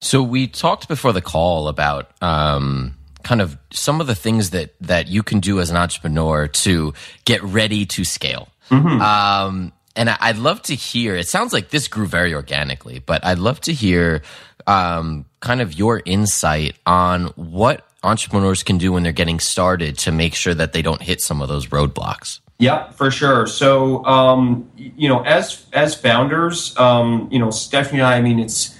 So 0.00 0.22
we 0.22 0.46
talked 0.46 0.88
before 0.88 1.12
the 1.12 1.20
call 1.20 1.68
about 1.68 2.10
um, 2.22 2.96
kind 3.22 3.40
of 3.40 3.56
some 3.72 4.00
of 4.00 4.06
the 4.08 4.14
things 4.14 4.50
that 4.50 4.74
that 4.80 5.06
you 5.06 5.22
can 5.22 5.38
do 5.38 5.60
as 5.60 5.70
an 5.70 5.76
entrepreneur 5.76 6.48
to 6.48 6.92
get 7.24 7.42
ready 7.42 7.86
to 7.86 8.04
scale. 8.04 8.48
Mm-hmm. 8.70 9.00
Um, 9.00 9.72
and 9.98 10.08
I'd 10.08 10.36
love 10.38 10.62
to 10.62 10.76
hear. 10.76 11.16
It 11.16 11.26
sounds 11.26 11.52
like 11.52 11.70
this 11.70 11.88
grew 11.88 12.06
very 12.06 12.32
organically, 12.32 13.00
but 13.00 13.24
I'd 13.26 13.38
love 13.38 13.60
to 13.62 13.72
hear 13.72 14.22
um, 14.66 15.26
kind 15.40 15.60
of 15.60 15.74
your 15.74 16.00
insight 16.04 16.76
on 16.86 17.26
what 17.34 17.84
entrepreneurs 18.04 18.62
can 18.62 18.78
do 18.78 18.92
when 18.92 19.02
they're 19.02 19.12
getting 19.12 19.40
started 19.40 19.98
to 19.98 20.12
make 20.12 20.34
sure 20.34 20.54
that 20.54 20.72
they 20.72 20.82
don't 20.82 21.02
hit 21.02 21.20
some 21.20 21.42
of 21.42 21.48
those 21.48 21.66
roadblocks. 21.66 22.38
Yeah, 22.60 22.90
for 22.92 23.10
sure. 23.10 23.46
So, 23.48 24.04
um, 24.04 24.70
you 24.76 25.08
know, 25.08 25.20
as 25.24 25.66
as 25.72 25.94
founders, 25.94 26.76
um, 26.78 27.28
you 27.30 27.38
know, 27.38 27.50
Stephanie 27.50 28.00
and 28.00 28.06
I, 28.06 28.16
I 28.16 28.20
mean, 28.20 28.38
it's 28.38 28.76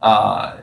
uh, 0.00 0.58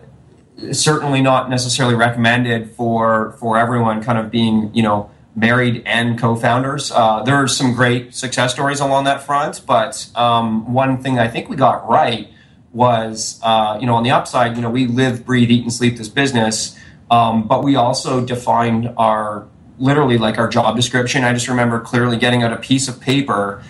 certainly 0.72 1.22
not 1.22 1.50
necessarily 1.50 1.96
recommended 1.96 2.72
for 2.72 3.34
for 3.40 3.58
everyone. 3.58 4.04
Kind 4.04 4.18
of 4.18 4.30
being, 4.32 4.72
you 4.74 4.84
know, 4.84 5.10
married 5.40 5.82
and 5.86 6.20
co-founders. 6.20 6.92
Uh, 6.92 7.24
there 7.24 7.36
are 7.36 7.48
some 7.48 7.74
great 7.74 8.14
success 8.14 8.54
stories 8.54 8.80
along 8.80 9.06
that 9.06 9.24
front, 9.24 9.62
but 9.66 10.10
um, 10.16 10.74
one 10.74 11.02
thing 11.02 11.18
I 11.18 11.28
think 11.28 11.50
we 11.50 11.56
got 11.56 11.88
right 11.88 12.30
was, 12.74 13.40
uh, 13.42 13.78
you 13.80 13.88
know, 13.88 13.96
on 13.96 14.04
the 14.04 14.12
upside, 14.12 14.56
you 14.56 14.62
know, 14.62 14.70
we 14.70 14.86
live, 14.86 15.26
breathe, 15.26 15.50
eat, 15.50 15.64
and 15.64 15.74
sleep 15.74 15.98
this 15.98 16.10
business, 16.10 16.78
um, 17.10 17.48
but 17.48 17.64
we 17.64 17.76
also 17.76 18.24
defined 18.24 18.94
our 18.98 19.48
literally 19.80 20.18
like 20.18 20.38
our 20.38 20.48
job 20.48 20.76
description. 20.76 21.24
I 21.24 21.34
just 21.34 21.48
remember 21.48 21.80
clearly 21.80 22.18
getting 22.18 22.44
out 22.44 22.52
a 22.52 22.58
piece 22.58 22.88
of 22.88 23.00
paper, 23.00 23.64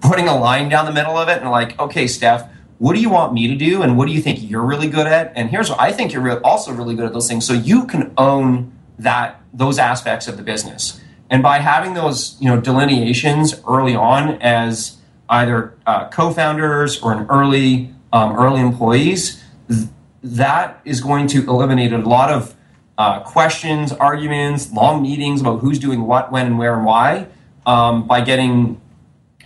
putting 0.00 0.26
a 0.26 0.36
line 0.36 0.68
down 0.68 0.86
the 0.86 0.92
middle 0.92 1.16
of 1.16 1.28
it, 1.28 1.38
and 1.40 1.50
like, 1.50 1.78
okay, 1.78 2.06
Steph, 2.06 2.48
what 2.78 2.94
do 2.94 3.00
you 3.00 3.10
want 3.10 3.34
me 3.34 3.46
to 3.46 3.56
do, 3.56 3.82
and 3.82 3.96
what 3.96 4.06
do 4.06 4.12
you 4.12 4.22
think 4.22 4.38
you're 4.42 4.64
really 4.64 4.88
good 4.88 5.06
at? 5.06 5.32
And 5.36 5.50
here's 5.50 5.68
what 5.68 5.78
I 5.78 5.92
think 5.92 6.12
you're 6.12 6.40
also 6.40 6.72
really 6.72 6.96
good 6.96 7.04
at 7.04 7.12
those 7.12 7.28
things, 7.28 7.44
so 7.46 7.52
you 7.52 7.86
can 7.86 8.12
own 8.16 8.72
that 8.98 9.40
those 9.52 9.78
aspects 9.78 10.28
of 10.28 10.36
the 10.36 10.42
business. 10.42 11.00
And 11.30 11.42
by 11.42 11.58
having 11.58 11.94
those, 11.94 12.36
you 12.40 12.48
know, 12.48 12.60
delineations 12.60 13.60
early 13.66 13.94
on 13.94 14.30
as 14.42 14.98
either 15.28 15.74
uh, 15.86 16.08
co-founders 16.08 17.00
or 17.00 17.12
an 17.12 17.26
early 17.30 17.94
um, 18.12 18.36
early 18.36 18.60
employees, 18.60 19.42
th- 19.68 19.88
that 20.24 20.80
is 20.84 21.00
going 21.00 21.28
to 21.28 21.48
eliminate 21.48 21.92
a 21.92 21.98
lot 21.98 22.30
of 22.30 22.56
uh, 22.98 23.20
questions, 23.20 23.92
arguments, 23.92 24.72
long 24.72 25.00
meetings 25.00 25.40
about 25.40 25.60
who's 25.60 25.78
doing 25.78 26.02
what, 26.02 26.32
when, 26.32 26.46
and 26.46 26.58
where, 26.58 26.74
and 26.74 26.84
why 26.84 27.28
um, 27.66 28.06
by 28.06 28.20
getting 28.20 28.80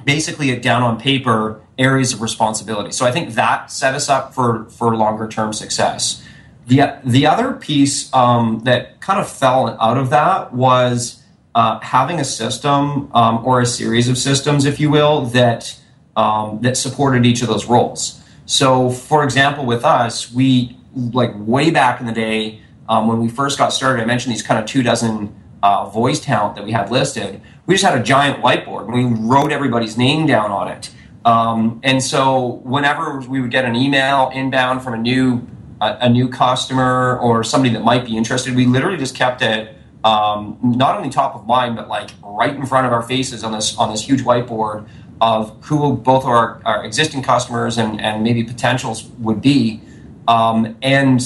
basically 0.05 0.51
it 0.51 0.63
down 0.63 0.83
on 0.83 0.99
paper 0.99 1.61
areas 1.79 2.13
of 2.13 2.23
responsibility. 2.23 2.93
So 2.93 3.07
I 3.07 3.11
think 3.11 3.35
that 3.35 3.71
set 3.71 3.95
us 3.95 4.09
up 4.09 4.35
for 4.35 4.65
for 4.67 4.97
longer 4.97 5.29
term 5.29 5.53
success. 5.53 6.23
The 6.67 6.99
the 7.05 7.27
other 7.27 7.53
piece 7.53 8.13
um, 8.15 8.61
that 8.61 9.01
kind 9.01 9.21
of 9.21 9.29
fell 9.29 9.77
out 9.81 9.99
of 9.99 10.11
that 10.11 10.53
was 10.53 11.23
uh, 11.55 11.81
having 11.81 12.21
a 12.21 12.25
system 12.25 13.11
um, 13.15 13.45
or 13.47 13.61
a 13.61 13.67
series 13.67 14.09
of 14.09 14.19
systems, 14.19 14.65
if 14.65 14.81
you 14.81 14.91
will, 14.91 15.27
that 15.27 15.79
um, 16.17 16.61
that 16.63 16.77
supported 16.77 17.27
each 17.27 17.43
of 17.43 17.49
those 17.49 17.67
roles. 17.67 18.23
So, 18.47 18.91
for 18.91 19.25
example, 19.25 19.65
with 19.67 19.85
us, 19.85 20.33
we 20.33 20.77
like 20.95 21.33
way 21.35 21.71
back 21.71 22.01
in 22.01 22.07
the 22.07 22.13
day 22.13 22.61
um, 22.89 23.09
when 23.09 23.21
we 23.21 23.29
first 23.29 23.59
got 23.59 23.73
started, 23.73 24.03
I 24.03 24.05
mentioned 24.05 24.35
these 24.35 24.43
kind 24.43 24.61
of 24.61 24.67
two 24.67 24.83
dozen 24.83 25.35
uh, 25.63 25.89
voice 25.89 26.21
talent 26.21 26.57
that 26.57 26.65
we 26.65 26.73
had 26.73 26.91
listed. 26.91 27.41
We 27.67 27.75
just 27.75 27.85
had 27.85 27.99
a 27.99 28.03
giant 28.03 28.43
whiteboard 28.43 28.85
and 28.85 28.93
we 28.93 29.27
wrote 29.27 29.51
everybody's 29.51 29.97
name 29.97 30.27
down 30.27 30.51
on 30.51 30.69
it. 30.69 30.91
Um, 31.25 31.81
and 31.83 32.03
so 32.03 32.61
whenever 32.65 33.21
we 33.21 33.41
would 33.41 33.51
get 33.51 33.65
an 33.65 33.75
email 33.75 34.31
inbound 34.35 34.83
from 34.83 34.95
a 34.95 34.99
new 34.99 35.47
a, 35.81 35.97
a, 36.03 36.09
new 36.09 36.29
customer 36.29 37.19
or 37.19 37.43
somebody 37.43 37.73
that 37.73 37.83
might 37.83 38.05
be 38.05 38.17
interested, 38.17 38.55
we 38.55 38.67
literally 38.67 38.99
just 38.99 39.17
kept 39.17 39.41
it 39.41 39.75
um, 40.05 40.59
not 40.63 40.97
only 40.97 41.11
top 41.11 41.35
of 41.35 41.47
mind 41.47 41.75
but 41.75 41.89
like 41.89 42.11
right 42.23 42.55
in 42.55 42.65
front 42.67 42.87
of 42.87 42.93
our 42.93 43.03
faces 43.03 43.43
on 43.43 43.53
this 43.53 43.77
on 43.79 43.91
this 43.91 44.03
huge 44.03 44.23
whiteboard 44.23 44.87
of 45.21 45.57
who 45.65 45.97
both 45.97 46.25
our, 46.25 46.61
our 46.65 46.85
existing 46.85 47.23
customers 47.23 47.79
and, 47.79 48.01
and 48.01 48.23
maybe 48.23 48.45
potentials 48.45 49.05
would 49.19 49.41
be. 49.41 49.81
Um, 50.27 50.77
and 50.83 51.23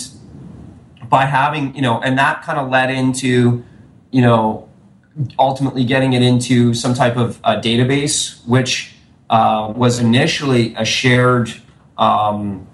by 1.09 1.25
having 1.25 1.75
you 1.75 1.83
know 1.83 2.01
and 2.01 2.19
that 2.19 2.43
kind 2.43 2.59
of 2.59 2.69
led 2.71 2.91
into 2.91 3.65
you 4.11 4.21
know 4.21 4.69
ultimately 5.39 5.85
getting 5.85 6.13
it 6.13 6.23
into 6.23 6.75
some 6.75 6.95
type 6.95 7.17
of 7.17 7.41
database 7.43 8.47
which 8.47 8.95
uh, 9.31 9.73
was 9.75 9.99
initially 9.99 10.75
a 10.75 10.85
shared 10.85 11.53
um, 11.97 12.67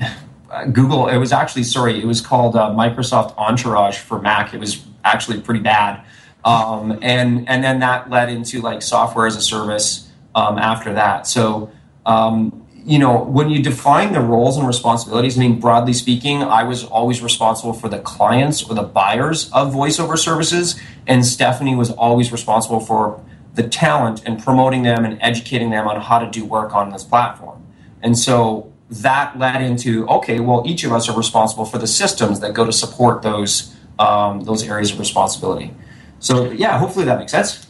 google 0.72 1.08
it 1.08 1.18
was 1.18 1.32
actually 1.32 1.62
sorry 1.62 2.00
it 2.00 2.06
was 2.06 2.20
called 2.20 2.56
uh, 2.56 2.70
microsoft 2.70 3.36
entourage 3.36 3.98
for 3.98 4.20
mac 4.20 4.52
it 4.52 4.58
was 4.58 4.84
actually 5.06 5.40
pretty 5.40 5.60
bad 5.60 6.04
um, 6.44 6.98
and 7.02 7.48
and 7.48 7.62
then 7.64 7.78
that 7.80 8.10
led 8.10 8.28
into 8.28 8.60
like 8.60 8.82
software 8.82 9.26
as 9.26 9.36
a 9.36 9.42
service 9.42 10.10
um, 10.34 10.58
after 10.58 10.92
that 10.92 11.26
so 11.26 11.70
um, 12.04 12.66
you 12.86 13.00
know, 13.00 13.24
when 13.24 13.50
you 13.50 13.60
define 13.60 14.12
the 14.12 14.20
roles 14.20 14.56
and 14.56 14.64
responsibilities, 14.64 15.36
I 15.36 15.40
mean, 15.40 15.58
broadly 15.58 15.92
speaking, 15.92 16.44
I 16.44 16.62
was 16.62 16.84
always 16.84 17.20
responsible 17.20 17.72
for 17.72 17.88
the 17.88 17.98
clients 17.98 18.62
or 18.62 18.76
the 18.76 18.84
buyers 18.84 19.50
of 19.50 19.74
voiceover 19.74 20.16
services, 20.16 20.80
and 21.04 21.26
Stephanie 21.26 21.74
was 21.74 21.90
always 21.90 22.30
responsible 22.30 22.78
for 22.78 23.20
the 23.54 23.64
talent 23.64 24.22
and 24.24 24.40
promoting 24.40 24.84
them 24.84 25.04
and 25.04 25.18
educating 25.20 25.70
them 25.70 25.88
on 25.88 26.00
how 26.00 26.20
to 26.20 26.30
do 26.30 26.44
work 26.44 26.76
on 26.76 26.90
this 26.90 27.02
platform. 27.02 27.66
And 28.02 28.16
so 28.16 28.72
that 28.88 29.36
led 29.36 29.62
into 29.62 30.06
okay, 30.08 30.38
well, 30.38 30.62
each 30.64 30.84
of 30.84 30.92
us 30.92 31.08
are 31.08 31.16
responsible 31.16 31.64
for 31.64 31.78
the 31.78 31.88
systems 31.88 32.38
that 32.38 32.54
go 32.54 32.64
to 32.64 32.72
support 32.72 33.22
those 33.22 33.74
um, 33.98 34.44
those 34.44 34.66
areas 34.66 34.92
of 34.92 34.98
responsibility. 34.98 35.72
So 36.18 36.50
yeah, 36.50 36.78
hopefully 36.78 37.04
that 37.06 37.18
makes 37.18 37.32
sense. 37.32 37.66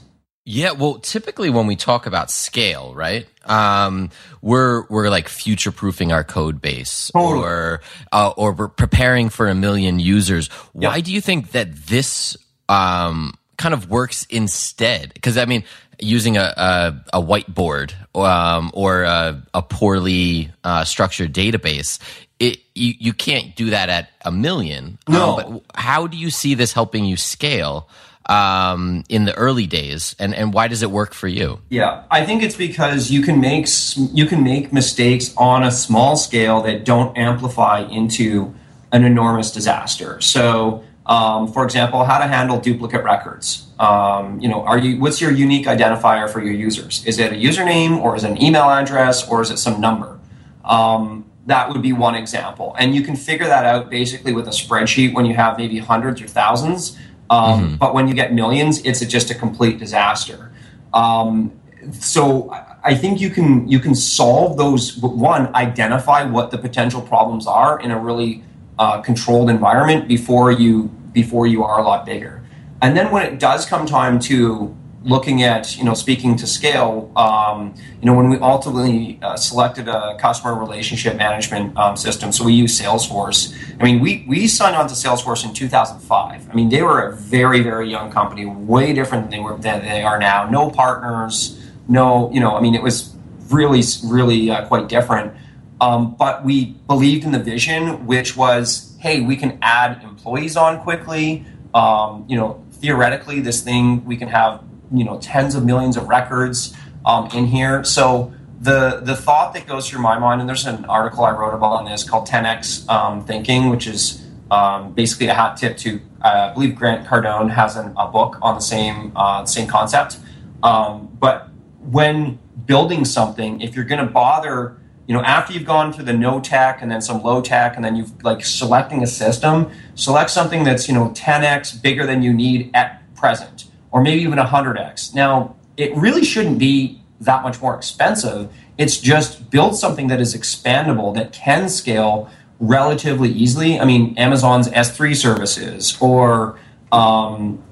Yeah, 0.49 0.71
well, 0.71 1.00
typically 1.00 1.50
when 1.50 1.66
we 1.66 1.75
talk 1.75 2.06
about 2.06 2.30
scale, 2.30 2.95
right? 2.95 3.26
Um, 3.47 4.11
we're 4.42 4.87
we're 4.88 5.11
like 5.11 5.28
future 5.28 5.73
proofing 5.73 6.12
our 6.12 6.23
code 6.23 6.62
base, 6.62 7.11
totally. 7.12 7.42
or 7.42 7.80
uh, 8.12 8.33
or 8.37 8.52
we're 8.52 8.68
preparing 8.68 9.28
for 9.28 9.49
a 9.49 9.56
million 9.56 9.99
users. 9.99 10.47
Why 10.73 11.00
do 11.00 11.12
you 11.12 11.21
think 11.21 11.50
that 11.50 11.75
this 11.75 12.37
um, 12.68 13.35
kind 13.56 13.75
of 13.75 13.90
works 13.90 14.25
instead? 14.30 15.12
Because 15.14 15.37
I 15.37 15.47
mean, 15.47 15.64
using 15.99 16.37
a 16.37 16.54
a, 16.56 17.04
a 17.14 17.21
whiteboard 17.21 17.95
um, 18.14 18.71
or 18.73 19.02
a, 19.02 19.42
a 19.52 19.62
poorly 19.62 20.52
uh, 20.62 20.85
structured 20.85 21.35
database, 21.35 21.99
it 22.38 22.59
you, 22.75 22.95
you 22.99 23.12
can't 23.12 23.57
do 23.57 23.71
that 23.71 23.88
at 23.88 24.11
a 24.25 24.33
million. 24.33 24.99
No. 25.09 25.38
Um, 25.38 25.62
but 25.73 25.81
how 25.81 26.07
do 26.07 26.16
you 26.16 26.31
see 26.31 26.55
this 26.55 26.73
helping 26.73 27.05
you 27.05 27.16
scale? 27.16 27.88
um, 28.28 29.05
in 29.09 29.25
the 29.25 29.35
early 29.35 29.66
days, 29.66 30.16
and 30.19 30.35
and 30.35 30.52
why 30.52 30.69
does 30.69 30.83
it 30.83 30.90
work 30.90 31.14
for 31.14 31.28
you? 31.28 31.61
Yeah, 31.69 32.05
I 32.11 32.25
think 32.25 32.43
it's 32.43 32.57
because 32.57 33.11
you 33.11 33.23
can 33.23 33.40
make 33.40 33.69
you 33.97 34.26
can 34.26 34.43
make 34.43 34.73
mistakes 34.73 35.35
on 35.37 35.62
a 35.62 35.71
small 35.71 36.16
scale 36.16 36.61
that 36.62 36.85
don't 36.85 37.16
amplify 37.16 37.81
into 37.81 38.55
an 38.93 39.05
enormous 39.05 39.52
disaster. 39.52 40.21
So, 40.21 40.85
um, 41.07 41.52
for 41.52 41.64
example, 41.64 42.05
how 42.05 42.19
to 42.19 42.26
handle 42.26 42.59
duplicate 42.59 43.05
records. 43.05 43.66
Um, 43.78 44.40
you 44.40 44.49
know, 44.49 44.62
are 44.62 44.78
you 44.78 44.99
what's 44.99 45.21
your 45.21 45.31
unique 45.31 45.66
identifier 45.66 46.28
for 46.28 46.43
your 46.43 46.55
users? 46.55 47.05
Is 47.07 47.19
it 47.19 47.33
a 47.33 47.37
username, 47.37 48.00
or 48.00 48.16
is 48.16 48.25
it 48.25 48.31
an 48.33 48.43
email 48.43 48.64
address, 48.64 49.28
or 49.28 49.40
is 49.40 49.50
it 49.50 49.59
some 49.59 49.81
number? 49.81 50.19
Um, 50.64 51.25
that 51.47 51.69
would 51.69 51.81
be 51.81 51.93
one 51.93 52.15
example. 52.15 52.75
And 52.79 52.95
you 52.95 53.03
can 53.03 53.17
figure 53.17 53.47
that 53.47 53.65
out 53.65 53.88
basically 53.88 54.33
with 54.33 54.47
a 54.49 54.50
spreadsheet 54.50 55.15
when 55.15 55.26
you 55.26 55.35
have 55.35 55.57
maybe 55.57 55.79
hundreds 55.79 56.21
or 56.21 56.26
thousands. 56.26 56.99
Um, 57.31 57.41
mm-hmm. 57.41 57.76
But 57.76 57.95
when 57.95 58.09
you 58.09 58.15
get 58.15 58.33
millions, 58.33 58.81
it's 58.85 59.05
just 59.07 59.31
a 59.31 59.35
complete 59.35 59.79
disaster. 59.79 60.53
Um, 60.93 61.53
so 61.93 62.50
I 62.85 62.95
think 62.95 63.21
you 63.21 63.31
can 63.31 63.69
you 63.69 63.79
can 63.79 63.95
solve 63.95 64.57
those. 64.57 64.97
One, 64.99 65.55
identify 65.55 66.25
what 66.25 66.50
the 66.50 66.59
potential 66.59 67.00
problems 67.00 67.47
are 67.47 67.81
in 67.81 67.91
a 67.91 67.99
really 67.99 68.43
uh, 68.79 69.00
controlled 69.00 69.50
environment 69.50 70.09
before 70.09 70.50
you 70.50 70.85
before 71.12 71.47
you 71.47 71.65
are 71.65 71.81
a 71.81 71.83
lot 71.83 72.05
bigger. 72.05 72.43
And 72.83 72.97
then 72.97 73.11
when 73.11 73.25
it 73.25 73.38
does 73.38 73.67
come 73.67 73.87
time 73.87 74.19
to 74.21 74.76
looking 75.07 75.43
at 75.43 75.77
you 75.79 75.85
know 75.85 75.95
speaking 75.95 76.37
to 76.37 76.47
scale, 76.47 77.11
um, 77.17 77.75
you 78.01 78.07
know 78.07 78.15
when 78.15 78.29
we 78.29 78.39
ultimately 78.39 79.19
uh, 79.23 79.37
selected 79.37 79.89
a 79.89 80.17
customer 80.19 80.55
relationship 80.55 81.17
management 81.17 81.77
um, 81.77 81.97
system, 81.97 82.33
so 82.33 82.45
we 82.45 82.53
use 82.53 82.79
Salesforce. 82.79 83.55
I 83.81 83.85
mean, 83.85 84.01
we 84.01 84.25
we 84.29 84.47
signed 84.47 84.77
on 84.77 84.89
to 84.89 84.95
Salesforce 84.95 85.45
in 85.45 85.55
2005. 85.55 86.51
I 86.51 86.55
mean, 86.55 86.69
they 86.69 86.83
were 86.83 87.09
a 87.09 87.17
very 87.17 87.61
very 87.61 87.89
young 87.89 88.11
company, 88.11 88.45
way 88.45 88.93
different 88.93 89.25
than 89.25 89.31
they 89.31 89.41
were 89.41 89.57
than 89.57 89.83
they 89.83 90.03
are 90.03 90.19
now. 90.19 90.49
No 90.51 90.71
partners, 90.71 91.59
no 91.89 92.31
you 92.33 92.41
know. 92.41 92.57
I 92.57 92.61
mean, 92.61 92.75
it 92.75 92.83
was 92.83 93.15
really 93.51 93.83
really 94.05 94.51
uh, 94.51 94.67
quite 94.67 94.89
different. 94.89 95.33
Um, 95.81 96.17
but 96.19 96.45
we 96.45 96.67
believed 96.87 97.25
in 97.25 97.33
the 97.33 97.39
vision, 97.39 98.07
which 98.07 98.35
was, 98.35 98.97
hey, 99.01 99.21
we 99.21 99.37
can 99.37 99.59
add 99.61 100.03
employees 100.03 100.57
on 100.57 100.81
quickly. 100.81 101.45
Um, 101.75 102.25
you 102.29 102.37
know, 102.37 102.65
theoretically, 102.73 103.41
this 103.41 103.61
thing 103.61 104.05
we 104.07 104.17
can 104.17 104.29
have 104.29 104.63
you 104.93 105.05
know 105.05 105.19
tens 105.19 105.55
of 105.55 105.64
millions 105.64 105.97
of 105.97 106.09
records 106.09 106.75
um, 107.05 107.28
in 107.35 107.47
here. 107.47 107.85
So 107.85 108.33
the 108.61 109.00
the 109.02 109.16
thought 109.16 109.55
that 109.55 109.66
goes 109.66 109.88
through 109.88 110.02
my 110.02 110.19
mind, 110.19 110.40
and 110.40 110.49
there's 110.49 110.66
an 110.66 110.85
article 110.87 111.25
I 111.25 111.31
wrote 111.33 111.55
about 111.55 111.73
on 111.73 111.85
this 111.85 112.05
called 112.05 112.26
10x 112.28 112.88
um, 112.88 113.25
thinking, 113.25 113.71
which 113.71 113.87
is 113.87 114.25
um, 114.50 114.93
basically 114.93 115.28
a 115.28 115.35
hot 115.35 115.57
tip 115.57 115.76
to 115.78 116.00
uh, 116.23 116.49
I 116.50 116.55
believe 116.55 116.76
Grant 116.76 117.07
Cardone 117.07 117.50
has 117.50 117.76
an, 117.76 117.93
a 117.97 118.09
book 118.09 118.38
on 118.43 118.55
the 118.55 118.61
same 118.61 119.12
uh, 119.16 119.45
same 119.45 119.69
concept. 119.69 120.19
Um, 120.62 121.16
but 121.21 121.49
when 121.81 122.38
building 122.64 123.05
something, 123.05 123.61
if 123.61 123.76
you're 123.76 123.85
going 123.85 124.05
to 124.05 124.11
bother 124.12 124.78
you 125.07 125.14
know, 125.14 125.23
after 125.23 125.52
you've 125.52 125.64
gone 125.64 125.93
through 125.93 126.05
the 126.05 126.12
no 126.12 126.40
tech 126.40 126.83
and 126.83 126.90
then 126.90 127.00
some 127.00 127.23
low 127.23 127.40
tech 127.40 127.76
and 127.76 127.85
then 127.85 127.95
you've 127.95 128.25
like 128.25 128.45
selecting 128.45 129.05
a 129.05 129.07
system, 129.07 129.71
select 129.95 130.31
something 130.31 130.64
that's, 130.64 130.88
you 130.88 130.95
know, 130.95 131.11
10x 131.11 131.81
bigger 131.81 132.05
than 132.05 132.23
you 132.23 132.33
need 132.33 132.73
at 132.75 133.02
present 133.14 133.66
or 133.97 134.03
maybe 134.03 134.21
even 134.21 134.38
100x. 134.38 135.15
Now, 135.15 135.57
it 135.79 135.97
really 135.97 136.23
shouldn't 136.23 136.59
be 136.59 137.00
that 137.19 137.43
much 137.43 137.62
more 137.62 137.75
expensive. 137.75 138.53
It's 138.76 138.99
just 138.99 139.50
build 139.50 139.75
something 139.75 140.09
that 140.09 140.21
is 140.21 140.37
expandable, 140.37 141.15
that 141.15 141.33
can 141.33 141.71
scale 141.71 142.29
relatively 142.61 143.31
easily. 143.31 143.81
I 143.81 143.87
mean, 143.87 144.15
Amazon's 144.19 144.69
S3 144.69 145.17
services 145.17 145.97
or, 145.99 146.59
um, 146.93 147.65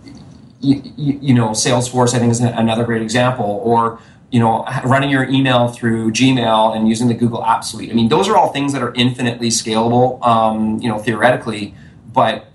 you, 0.62 0.80
you 0.96 1.34
know, 1.34 1.50
Salesforce, 1.50 2.14
I 2.14 2.20
think 2.20 2.30
is 2.32 2.40
another 2.40 2.84
great 2.84 3.02
example, 3.02 3.60
or 3.62 3.98
you 4.30 4.40
know, 4.40 4.64
running 4.86 5.10
your 5.10 5.28
email 5.28 5.68
through 5.68 6.10
Gmail 6.10 6.74
and 6.74 6.88
using 6.88 7.08
the 7.08 7.14
Google 7.14 7.44
App 7.44 7.64
Suite. 7.64 7.90
I 7.90 7.92
mean, 7.92 8.08
those 8.08 8.28
are 8.30 8.36
all 8.36 8.50
things 8.50 8.72
that 8.72 8.82
are 8.82 8.94
infinitely 8.94 9.50
scalable, 9.50 10.24
um, 10.26 10.80
you 10.80 10.88
know, 10.88 10.98
theoretically, 10.98 11.74
but 12.12 12.46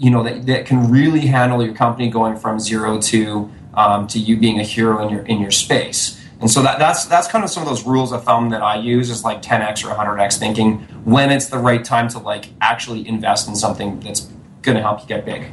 you 0.00 0.10
know 0.10 0.22
that, 0.22 0.46
that 0.46 0.64
can 0.64 0.90
really 0.90 1.20
handle 1.20 1.62
your 1.62 1.74
company 1.74 2.08
going 2.08 2.36
from 2.36 2.58
zero 2.58 2.98
to 3.02 3.50
um, 3.74 4.06
to 4.08 4.18
you 4.18 4.38
being 4.38 4.58
a 4.58 4.62
hero 4.64 5.06
in 5.06 5.10
your 5.10 5.22
in 5.26 5.40
your 5.40 5.50
space. 5.50 6.18
And 6.40 6.50
so 6.50 6.62
that, 6.62 6.78
that's 6.78 7.04
that's 7.04 7.28
kind 7.28 7.44
of 7.44 7.50
some 7.50 7.62
of 7.62 7.68
those 7.68 7.84
rules 7.84 8.10
of 8.10 8.24
thumb 8.24 8.48
that 8.48 8.62
I 8.62 8.76
use 8.76 9.10
is 9.10 9.24
like 9.24 9.42
10x 9.42 9.84
or 9.84 9.94
100x 9.94 10.38
thinking 10.38 10.78
when 11.04 11.30
it's 11.30 11.46
the 11.46 11.58
right 11.58 11.84
time 11.84 12.08
to 12.08 12.18
like 12.18 12.48
actually 12.62 13.06
invest 13.06 13.46
in 13.46 13.54
something 13.54 14.00
that's 14.00 14.20
going 14.62 14.76
to 14.76 14.82
help 14.82 15.02
you 15.02 15.06
get 15.06 15.26
big. 15.26 15.52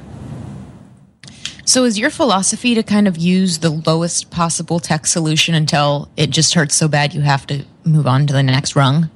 So, 1.65 1.83
is 1.83 1.99
your 1.99 2.09
philosophy 2.09 2.73
to 2.75 2.83
kind 2.83 3.09
of 3.09 3.17
use 3.17 3.57
the 3.57 3.69
lowest 3.69 4.31
possible 4.31 4.79
tech 4.79 5.05
solution 5.05 5.53
until 5.53 6.09
it 6.15 6.29
just 6.29 6.53
hurts 6.53 6.75
so 6.75 6.87
bad 6.87 7.13
you 7.13 7.19
have 7.19 7.45
to 7.47 7.65
move 7.83 8.07
on 8.07 8.25
to 8.27 8.31
the 8.31 8.41
next 8.41 8.73
rung? 8.77 9.09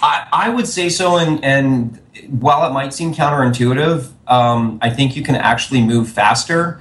I, 0.00 0.28
I 0.32 0.48
would 0.48 0.66
say 0.66 0.88
so. 0.88 1.16
And, 1.18 1.44
and 1.44 2.00
while 2.28 2.68
it 2.68 2.72
might 2.72 2.94
seem 2.94 3.14
counterintuitive, 3.14 4.10
um, 4.26 4.78
I 4.80 4.90
think 4.90 5.16
you 5.16 5.22
can 5.22 5.34
actually 5.34 5.82
move 5.82 6.08
faster 6.08 6.80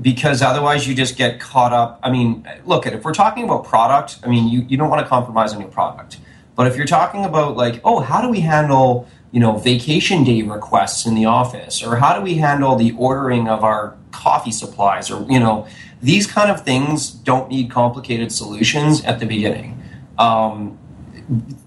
because 0.00 0.42
otherwise 0.42 0.86
you 0.86 0.94
just 0.94 1.16
get 1.16 1.40
caught 1.40 1.72
up. 1.72 2.00
I 2.02 2.10
mean, 2.10 2.46
look 2.64 2.86
at 2.86 2.92
if 2.92 3.04
we're 3.04 3.14
talking 3.14 3.44
about 3.44 3.64
product, 3.64 4.18
I 4.22 4.28
mean, 4.28 4.48
you, 4.48 4.62
you 4.68 4.76
don't 4.76 4.90
want 4.90 5.04
to 5.04 5.08
compromise 5.08 5.52
on 5.52 5.60
your 5.60 5.70
product. 5.70 6.18
But 6.54 6.66
if 6.66 6.76
you're 6.76 6.86
talking 6.86 7.24
about 7.24 7.56
like, 7.56 7.80
oh, 7.84 8.00
how 8.00 8.20
do 8.20 8.28
we 8.28 8.40
handle 8.40 9.08
you 9.32 9.40
know 9.40 9.58
vacation 9.58 10.24
day 10.24 10.40
requests 10.42 11.04
in 11.04 11.14
the 11.14 11.26
office 11.26 11.82
or 11.82 11.96
how 11.96 12.16
do 12.16 12.22
we 12.22 12.36
handle 12.36 12.76
the 12.76 12.92
ordering 12.92 13.48
of 13.48 13.64
our 13.64 13.96
coffee 14.10 14.52
supplies 14.52 15.10
or 15.10 15.26
you 15.30 15.38
know 15.38 15.66
these 16.00 16.26
kind 16.26 16.50
of 16.50 16.64
things 16.64 17.10
don't 17.10 17.50
need 17.50 17.70
complicated 17.70 18.32
solutions 18.32 19.04
at 19.04 19.20
the 19.20 19.26
beginning 19.26 19.82
um, 20.18 20.78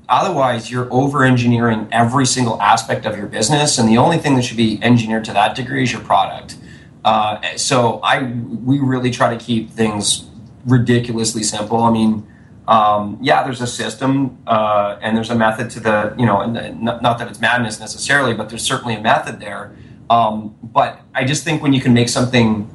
otherwise 0.09 0.71
you're 0.71 0.91
over 0.91 1.23
engineering 1.23 1.87
every 1.91 2.25
single 2.25 2.61
aspect 2.61 3.05
of 3.05 3.17
your 3.17 3.27
business 3.27 3.77
and 3.77 3.87
the 3.87 3.97
only 3.97 4.17
thing 4.17 4.35
that 4.35 4.43
should 4.43 4.57
be 4.57 4.79
engineered 4.83 5.23
to 5.23 5.33
that 5.33 5.55
degree 5.55 5.83
is 5.83 5.91
your 5.91 6.01
product 6.01 6.57
uh, 7.05 7.39
so 7.55 7.99
i 8.03 8.23
we 8.23 8.79
really 8.79 9.11
try 9.11 9.35
to 9.35 9.43
keep 9.43 9.69
things 9.69 10.29
ridiculously 10.65 11.43
simple 11.43 11.81
i 11.83 11.91
mean 11.91 12.25
um, 12.69 13.17
yeah, 13.19 13.41
there's 13.41 13.61
a 13.61 13.67
system 13.67 14.37
uh, 14.45 14.99
and 15.01 15.17
there's 15.17 15.31
a 15.31 15.35
method 15.35 15.71
to 15.71 15.79
the, 15.79 16.13
you 16.19 16.25
know, 16.27 16.45
not, 16.45 17.01
not, 17.01 17.17
that 17.17 17.27
it's 17.27 17.39
madness 17.41 17.79
necessarily, 17.79 18.35
but 18.35 18.49
there's 18.49 18.61
certainly 18.61 18.93
a 18.93 19.01
method 19.01 19.39
there. 19.39 19.75
Um, 20.07 20.55
but 20.61 21.01
I 21.15 21.23
just 21.23 21.43
think 21.43 21.63
when 21.63 21.73
you 21.73 21.81
can 21.81 21.95
make 21.95 22.09
something 22.09 22.69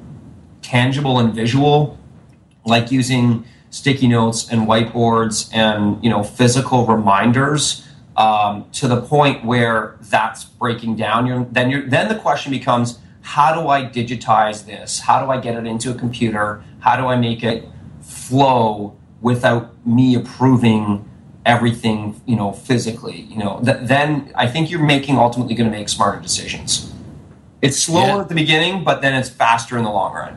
tangible 0.62 1.20
and 1.20 1.32
visual, 1.32 1.96
like 2.66 2.90
using 2.90 3.44
sticky 3.74 4.06
notes 4.06 4.48
and 4.48 4.68
whiteboards 4.68 5.50
and, 5.52 6.02
you 6.02 6.08
know, 6.08 6.22
physical 6.22 6.86
reminders 6.86 7.84
um, 8.16 8.64
to 8.70 8.86
the 8.86 9.02
point 9.02 9.44
where 9.44 9.96
that's 10.02 10.44
breaking 10.44 10.94
down, 10.94 11.26
you're, 11.26 11.44
then, 11.50 11.70
you're, 11.70 11.84
then 11.88 12.06
the 12.06 12.14
question 12.14 12.52
becomes, 12.52 13.00
how 13.22 13.52
do 13.52 13.66
I 13.68 13.82
digitize 13.82 14.64
this? 14.64 15.00
How 15.00 15.24
do 15.24 15.28
I 15.28 15.40
get 15.40 15.56
it 15.56 15.66
into 15.66 15.90
a 15.90 15.94
computer? 15.94 16.62
How 16.78 16.96
do 16.96 17.06
I 17.08 17.16
make 17.16 17.42
it 17.42 17.68
flow 18.00 18.96
without 19.20 19.84
me 19.84 20.14
approving 20.14 21.10
everything, 21.44 22.20
you 22.26 22.36
know, 22.36 22.52
physically, 22.52 23.22
you 23.22 23.38
know, 23.38 23.60
th- 23.64 23.78
then 23.82 24.32
I 24.36 24.46
think 24.46 24.70
you're 24.70 24.86
making 24.86 25.18
ultimately 25.18 25.56
going 25.56 25.68
to 25.68 25.76
make 25.76 25.88
smarter 25.88 26.20
decisions. 26.20 26.92
It's 27.60 27.82
slower 27.82 28.06
yeah. 28.06 28.20
at 28.20 28.28
the 28.28 28.36
beginning, 28.36 28.84
but 28.84 29.02
then 29.02 29.14
it's 29.14 29.30
faster 29.30 29.76
in 29.76 29.82
the 29.82 29.90
long 29.90 30.14
run. 30.14 30.36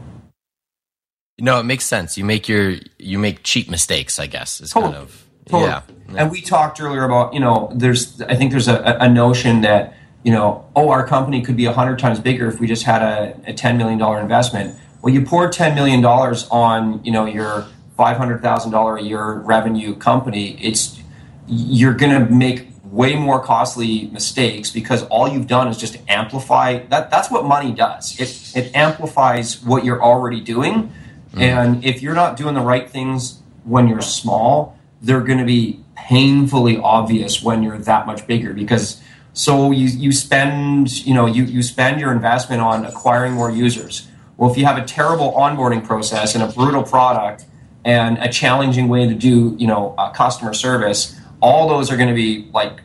No, 1.39 1.59
it 1.59 1.63
makes 1.63 1.85
sense. 1.85 2.17
You 2.17 2.25
make 2.25 2.47
your 2.47 2.75
you 2.97 3.19
make 3.19 3.43
cheap 3.43 3.69
mistakes, 3.69 4.19
I 4.19 4.27
guess. 4.27 4.61
Is 4.61 4.71
totally. 4.71 4.93
kind 4.93 5.03
of 5.03 5.25
totally. 5.45 5.69
yeah. 5.69 5.81
And 6.17 6.31
we 6.31 6.41
talked 6.41 6.81
earlier 6.81 7.03
about 7.03 7.33
you 7.33 7.39
know 7.39 7.71
there's 7.73 8.21
I 8.21 8.35
think 8.35 8.51
there's 8.51 8.67
a, 8.67 8.97
a 8.99 9.09
notion 9.09 9.61
that 9.61 9.95
you 10.23 10.31
know 10.31 10.65
oh 10.75 10.89
our 10.89 11.05
company 11.05 11.41
could 11.41 11.57
be 11.57 11.65
a 11.65 11.73
hundred 11.73 11.99
times 11.99 12.19
bigger 12.19 12.47
if 12.47 12.59
we 12.59 12.67
just 12.67 12.83
had 12.83 13.01
a, 13.01 13.39
a 13.45 13.53
ten 13.53 13.77
million 13.77 13.99
dollar 13.99 14.19
investment. 14.19 14.79
Well, 15.01 15.13
you 15.13 15.21
pour 15.23 15.49
ten 15.49 15.75
million 15.75 16.01
dollars 16.01 16.47
on 16.49 17.03
you 17.05 17.11
know 17.11 17.25
your 17.25 17.67
$500,000 17.97 18.99
a 18.99 19.03
year 19.03 19.33
revenue 19.33 19.95
company, 19.95 20.57
it's 20.61 21.01
you're 21.47 21.93
going 21.93 22.11
to 22.11 22.31
make 22.31 22.67
way 22.83 23.15
more 23.15 23.43
costly 23.43 24.07
mistakes 24.07 24.69
because 24.71 25.03
all 25.07 25.27
you've 25.27 25.47
done 25.47 25.67
is 25.67 25.77
just 25.77 25.97
amplify 26.07 26.79
that 26.87 27.11
that's 27.11 27.29
what 27.29 27.43
money 27.45 27.71
does. 27.71 28.17
It 28.19 28.55
it 28.55 28.75
amplifies 28.75 29.61
what 29.61 29.83
you're 29.83 30.01
already 30.01 30.39
doing. 30.39 30.93
Mm. 31.33 31.41
And 31.41 31.85
if 31.85 32.01
you're 32.01 32.15
not 32.15 32.37
doing 32.37 32.55
the 32.55 32.61
right 32.61 32.89
things 32.89 33.41
when 33.63 33.87
you're 33.87 34.01
small, 34.01 34.77
they're 35.01 35.21
going 35.21 35.39
to 35.39 35.45
be 35.45 35.83
painfully 35.95 36.77
obvious 36.77 37.43
when 37.43 37.63
you're 37.63 37.77
that 37.77 38.05
much 38.05 38.25
bigger 38.27 38.53
because 38.53 39.01
so 39.33 39.71
you 39.71 39.87
you 39.87 40.11
spend, 40.11 41.05
you 41.05 41.13
know, 41.13 41.27
you 41.27 41.43
you 41.43 41.61
spend 41.61 41.99
your 41.99 42.11
investment 42.11 42.61
on 42.61 42.85
acquiring 42.85 43.33
more 43.33 43.51
users. 43.51 44.07
Well, 44.35 44.51
if 44.51 44.57
you 44.57 44.65
have 44.65 44.77
a 44.77 44.85
terrible 44.85 45.31
onboarding 45.33 45.83
process 45.83 46.33
and 46.33 46.43
a 46.43 46.47
brutal 46.47 46.83
product, 46.83 47.45
and 47.87 48.17
a 48.17 48.27
challenging 48.27 48.89
way 48.89 49.07
to 49.07 49.15
do 49.15 49.55
you 49.57 49.65
know 49.65 49.95
uh, 49.97 50.11
customer 50.11 50.53
service 50.53 51.19
all 51.41 51.69
those 51.69 51.89
are 51.89 51.95
going 51.95 52.09
to 52.09 52.13
be 52.13 52.47
like 52.51 52.81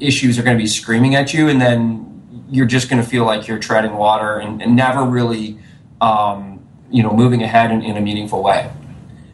issues 0.00 0.38
are 0.38 0.42
going 0.42 0.56
to 0.56 0.62
be 0.62 0.66
screaming 0.66 1.14
at 1.14 1.34
you 1.34 1.48
and 1.48 1.60
then 1.60 2.08
you're 2.50 2.66
just 2.66 2.88
going 2.88 3.00
to 3.00 3.08
feel 3.08 3.24
like 3.24 3.46
you're 3.46 3.58
treading 3.58 3.94
water 3.94 4.38
and, 4.38 4.62
and 4.62 4.74
never 4.74 5.04
really 5.04 5.58
um, 6.00 6.51
you 6.92 7.02
know 7.02 7.12
moving 7.12 7.42
ahead 7.42 7.70
in, 7.70 7.82
in, 7.82 7.96
a 7.96 8.00
meaningful 8.00 8.42
way 8.42 8.70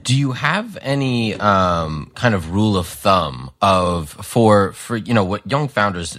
do 0.03 0.17
you 0.17 0.33
have 0.33 0.79
any 0.81 1.35
um, 1.35 2.11
kind 2.15 2.35
of 2.35 2.53
rule 2.53 2.77
of 2.77 2.87
thumb 2.87 3.51
of 3.61 4.11
for 4.11 4.73
for 4.73 4.97
you 4.97 5.13
know 5.13 5.25
what 5.25 5.49
young 5.51 5.69
founders 5.69 6.19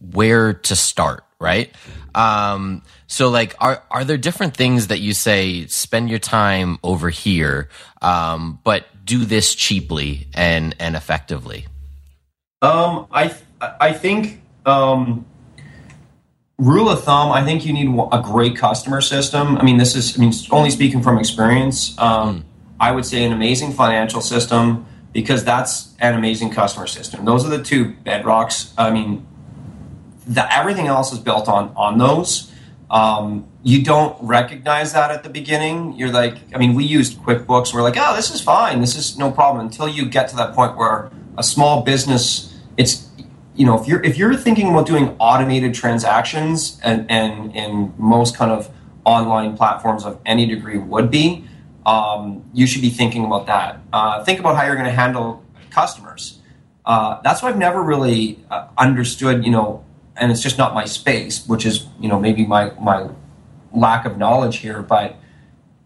where 0.00 0.54
to 0.54 0.74
start 0.74 1.24
right 1.38 1.74
um, 2.14 2.82
so 3.06 3.28
like, 3.28 3.54
are 3.60 3.82
are 3.90 4.04
there 4.04 4.16
different 4.16 4.56
things 4.56 4.88
that 4.88 5.00
you 5.00 5.14
say 5.14 5.66
spend 5.66 6.10
your 6.10 6.18
time 6.18 6.78
over 6.82 7.10
here, 7.10 7.68
um, 8.02 8.58
but 8.64 8.86
do 9.04 9.24
this 9.24 9.54
cheaply 9.54 10.28
and 10.34 10.74
and 10.78 10.96
effectively? 10.96 11.66
Um, 12.62 13.06
I 13.12 13.34
I 13.60 13.92
think 13.92 14.42
um, 14.66 15.24
rule 16.60 16.88
of 16.88 17.02
thumb. 17.02 17.32
I 17.32 17.44
think 17.44 17.64
you 17.64 17.72
need 17.72 17.88
a 18.12 18.20
great 18.22 18.56
customer 18.56 19.00
system. 19.00 19.56
I 19.56 19.64
mean, 19.64 19.78
this 19.78 19.96
is 19.96 20.16
I 20.16 20.20
mean 20.20 20.32
only 20.50 20.70
speaking 20.70 21.02
from 21.02 21.18
experience. 21.18 21.98
Um, 21.98 22.40
mm. 22.40 22.44
I 22.78 22.92
would 22.92 23.04
say 23.04 23.24
an 23.24 23.32
amazing 23.32 23.72
financial 23.72 24.20
system 24.20 24.86
because 25.12 25.44
that's 25.44 25.94
an 25.98 26.14
amazing 26.14 26.50
customer 26.50 26.86
system. 26.86 27.24
Those 27.24 27.44
are 27.44 27.50
the 27.50 27.62
two 27.62 27.96
bedrocks. 28.06 28.72
I 28.78 28.90
mean, 28.90 29.26
the, 30.26 30.52
everything 30.54 30.86
else 30.86 31.12
is 31.12 31.18
built 31.18 31.48
on 31.48 31.72
on 31.76 31.98
those. 31.98 32.52
Um, 32.90 33.46
you 33.62 33.84
don't 33.84 34.16
recognize 34.20 34.92
that 34.94 35.10
at 35.10 35.22
the 35.22 35.28
beginning. 35.28 35.94
You're 35.94 36.10
like, 36.10 36.36
I 36.54 36.58
mean, 36.58 36.74
we 36.74 36.84
used 36.84 37.18
QuickBooks. 37.18 37.72
We're 37.72 37.82
like, 37.82 37.96
oh, 37.96 38.16
this 38.16 38.30
is 38.30 38.40
fine. 38.40 38.80
This 38.80 38.96
is 38.96 39.16
no 39.16 39.30
problem 39.30 39.64
until 39.64 39.88
you 39.88 40.06
get 40.06 40.28
to 40.30 40.36
that 40.36 40.54
point 40.54 40.76
where 40.76 41.10
a 41.38 41.42
small 41.42 41.82
business, 41.82 42.58
it's, 42.76 43.08
you 43.60 43.66
know, 43.66 43.78
if 43.78 43.86
you're 43.86 44.02
if 44.02 44.16
you're 44.16 44.34
thinking 44.34 44.70
about 44.70 44.86
doing 44.86 45.14
automated 45.18 45.74
transactions, 45.74 46.80
and 46.82 47.04
and 47.10 47.54
and 47.54 47.92
most 47.98 48.34
kind 48.34 48.50
of 48.50 48.70
online 49.04 49.54
platforms 49.54 50.06
of 50.06 50.18
any 50.24 50.46
degree 50.46 50.78
would 50.78 51.10
be, 51.10 51.44
um, 51.84 52.42
you 52.54 52.66
should 52.66 52.80
be 52.80 52.88
thinking 52.88 53.22
about 53.22 53.46
that. 53.48 53.78
Uh, 53.92 54.24
think 54.24 54.40
about 54.40 54.56
how 54.56 54.64
you're 54.64 54.76
going 54.76 54.86
to 54.86 54.92
handle 55.04 55.44
customers. 55.68 56.38
Uh, 56.86 57.20
that's 57.22 57.42
why 57.42 57.50
I've 57.50 57.58
never 57.58 57.82
really 57.82 58.42
uh, 58.50 58.68
understood, 58.78 59.44
you 59.44 59.50
know, 59.50 59.84
and 60.16 60.32
it's 60.32 60.40
just 60.40 60.56
not 60.56 60.72
my 60.72 60.86
space, 60.86 61.46
which 61.46 61.66
is, 61.66 61.86
you 62.00 62.08
know, 62.08 62.18
maybe 62.18 62.46
my 62.46 62.70
my 62.80 63.10
lack 63.74 64.06
of 64.06 64.16
knowledge 64.16 64.56
here. 64.56 64.80
But 64.80 65.16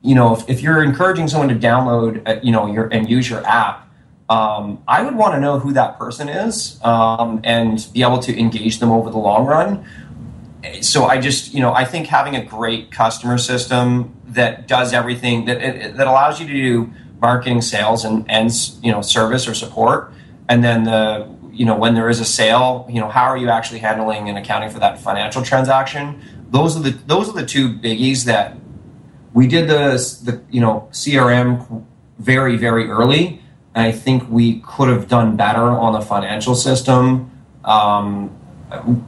you 0.00 0.14
know, 0.14 0.32
if, 0.32 0.48
if 0.48 0.62
you're 0.62 0.84
encouraging 0.84 1.26
someone 1.26 1.48
to 1.48 1.56
download, 1.56 2.22
uh, 2.24 2.38
you 2.40 2.52
know, 2.52 2.72
your 2.72 2.86
and 2.86 3.10
use 3.10 3.28
your 3.28 3.44
app, 3.44 3.83
um, 4.28 4.82
I 4.88 5.02
would 5.02 5.14
want 5.14 5.34
to 5.34 5.40
know 5.40 5.58
who 5.58 5.72
that 5.74 5.98
person 5.98 6.28
is 6.28 6.82
um, 6.82 7.40
and 7.44 7.86
be 7.92 8.02
able 8.02 8.20
to 8.20 8.38
engage 8.38 8.78
them 8.78 8.90
over 8.90 9.10
the 9.10 9.18
long 9.18 9.46
run. 9.46 9.84
So 10.80 11.04
I 11.04 11.20
just, 11.20 11.52
you 11.52 11.60
know, 11.60 11.74
I 11.74 11.84
think 11.84 12.06
having 12.06 12.34
a 12.34 12.42
great 12.42 12.90
customer 12.90 13.36
system 13.36 14.14
that 14.28 14.66
does 14.66 14.94
everything 14.94 15.44
that 15.44 15.58
that 15.96 16.06
allows 16.06 16.40
you 16.40 16.46
to 16.46 16.52
do 16.52 16.92
marketing, 17.20 17.60
sales, 17.60 18.04
and 18.04 18.28
and 18.30 18.50
you 18.82 18.90
know, 18.90 19.02
service 19.02 19.46
or 19.46 19.52
support, 19.52 20.10
and 20.48 20.64
then 20.64 20.84
the 20.84 21.28
you 21.52 21.66
know 21.66 21.76
when 21.76 21.94
there 21.94 22.08
is 22.08 22.18
a 22.18 22.24
sale, 22.24 22.86
you 22.90 22.98
know, 22.98 23.10
how 23.10 23.24
are 23.24 23.36
you 23.36 23.50
actually 23.50 23.80
handling 23.80 24.30
and 24.30 24.38
accounting 24.38 24.70
for 24.70 24.78
that 24.78 24.98
financial 24.98 25.42
transaction? 25.42 26.22
Those 26.50 26.78
are 26.78 26.80
the 26.80 26.90
those 27.06 27.28
are 27.28 27.34
the 27.34 27.44
two 27.44 27.68
biggies 27.68 28.24
that 28.24 28.56
we 29.34 29.46
did 29.46 29.68
the 29.68 29.90
the 30.24 30.42
you 30.50 30.62
know 30.62 30.88
CRM 30.92 31.84
very 32.18 32.56
very 32.56 32.88
early 32.88 33.43
I 33.74 33.92
think 33.92 34.28
we 34.30 34.60
could 34.60 34.88
have 34.88 35.08
done 35.08 35.36
better 35.36 35.62
on 35.62 35.92
the 35.92 36.00
financial 36.00 36.54
system. 36.54 37.30
Um, 37.64 38.36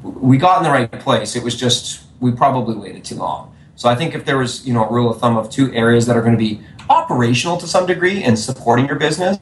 we 0.02 0.38
got 0.38 0.59
in 0.59 0.64
the 0.64 0.70
right 0.70 0.90
place. 0.90 1.37
It 1.37 1.42
was 1.42 1.55
just 1.57 2.02
we 2.20 2.33
probably 2.33 2.76
waited 2.76 3.05
too 3.05 3.16
long. 3.16 3.55
So 3.76 3.88
I 3.88 3.94
think 3.94 4.14
if 4.14 4.24
there 4.24 4.38
was 4.38 4.66
you 4.66 4.74
know 4.74 4.85
a 4.85 4.92
rule 4.92 5.11
of 5.11 5.20
thumb 5.20 5.37
of 5.37 5.50
two 5.50 5.72
areas 5.72 6.07
that 6.07 6.16
are 6.16 6.22
going 6.22 6.33
to 6.33 6.38
be 6.38 6.61
operational 6.88 7.57
to 7.59 7.66
some 7.66 7.87
degree 7.87 8.22
and 8.22 8.38
supporting 8.38 8.87
your 8.87 8.96
business, 8.96 9.38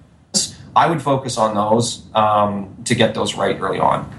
I 0.77 0.89
would 0.89 1.01
focus 1.01 1.39
on 1.39 1.55
those 1.55 2.03
um, 2.15 2.77
to 2.85 2.95
get 2.95 3.15
those 3.15 3.35
right 3.35 3.59
early 3.59 3.79
on. 3.79 4.11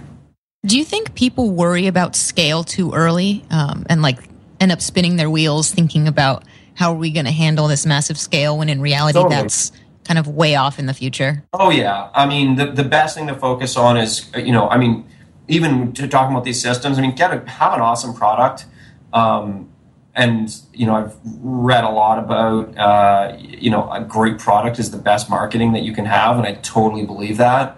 Do 0.65 0.77
you 0.77 0.85
think 0.85 1.13
people 1.13 1.51
worry 1.51 1.85
about 1.85 2.15
scale 2.15 2.63
too 2.63 2.91
early 2.93 3.45
um, 3.51 3.85
and 3.89 4.01
like 4.01 4.17
end 4.59 4.71
up 4.71 4.81
spinning 4.81 5.17
their 5.17 5.29
wheels 5.29 5.71
thinking 5.71 6.07
about 6.07 6.43
how 6.73 6.91
are 6.91 6.97
we 6.97 7.11
going 7.11 7.25
to 7.25 7.31
handle 7.31 7.67
this 7.67 7.85
massive 7.85 8.17
scale 8.17 8.57
when 8.57 8.69
in 8.69 8.81
reality 8.81 9.19
totally. 9.19 9.35
that's 9.35 9.71
kind 10.05 10.17
of 10.17 10.27
way 10.27 10.55
off 10.55 10.79
in 10.79 10.85
the 10.85 10.93
future? 10.93 11.43
Oh 11.53 11.69
yeah, 11.69 12.09
I 12.13 12.25
mean 12.25 12.55
the 12.55 12.67
the 12.67 12.83
best 12.83 13.15
thing 13.15 13.27
to 13.27 13.35
focus 13.35 13.75
on 13.75 13.97
is 13.97 14.29
you 14.35 14.51
know 14.51 14.69
I 14.69 14.77
mean 14.77 15.07
even 15.47 15.93
to 15.93 16.07
talking 16.07 16.33
about 16.35 16.45
these 16.45 16.61
systems. 16.61 16.97
I 16.97 17.01
mean 17.01 17.15
get 17.15 17.31
a, 17.31 17.49
have 17.49 17.73
an 17.73 17.81
awesome 17.81 18.13
product. 18.13 18.65
Um, 19.13 19.69
and 20.15 20.55
you 20.73 20.85
know 20.85 20.95
I've 20.95 21.15
read 21.23 21.83
a 21.83 21.89
lot 21.89 22.19
about 22.19 22.77
uh, 22.77 23.37
you 23.37 23.69
know 23.69 23.91
a 23.91 24.01
great 24.01 24.39
product 24.39 24.79
is 24.79 24.91
the 24.91 24.97
best 24.97 25.29
marketing 25.29 25.73
that 25.73 25.83
you 25.83 25.93
can 25.93 26.05
have, 26.05 26.37
and 26.37 26.47
I 26.47 26.53
totally 26.55 27.05
believe 27.05 27.37
that 27.37 27.77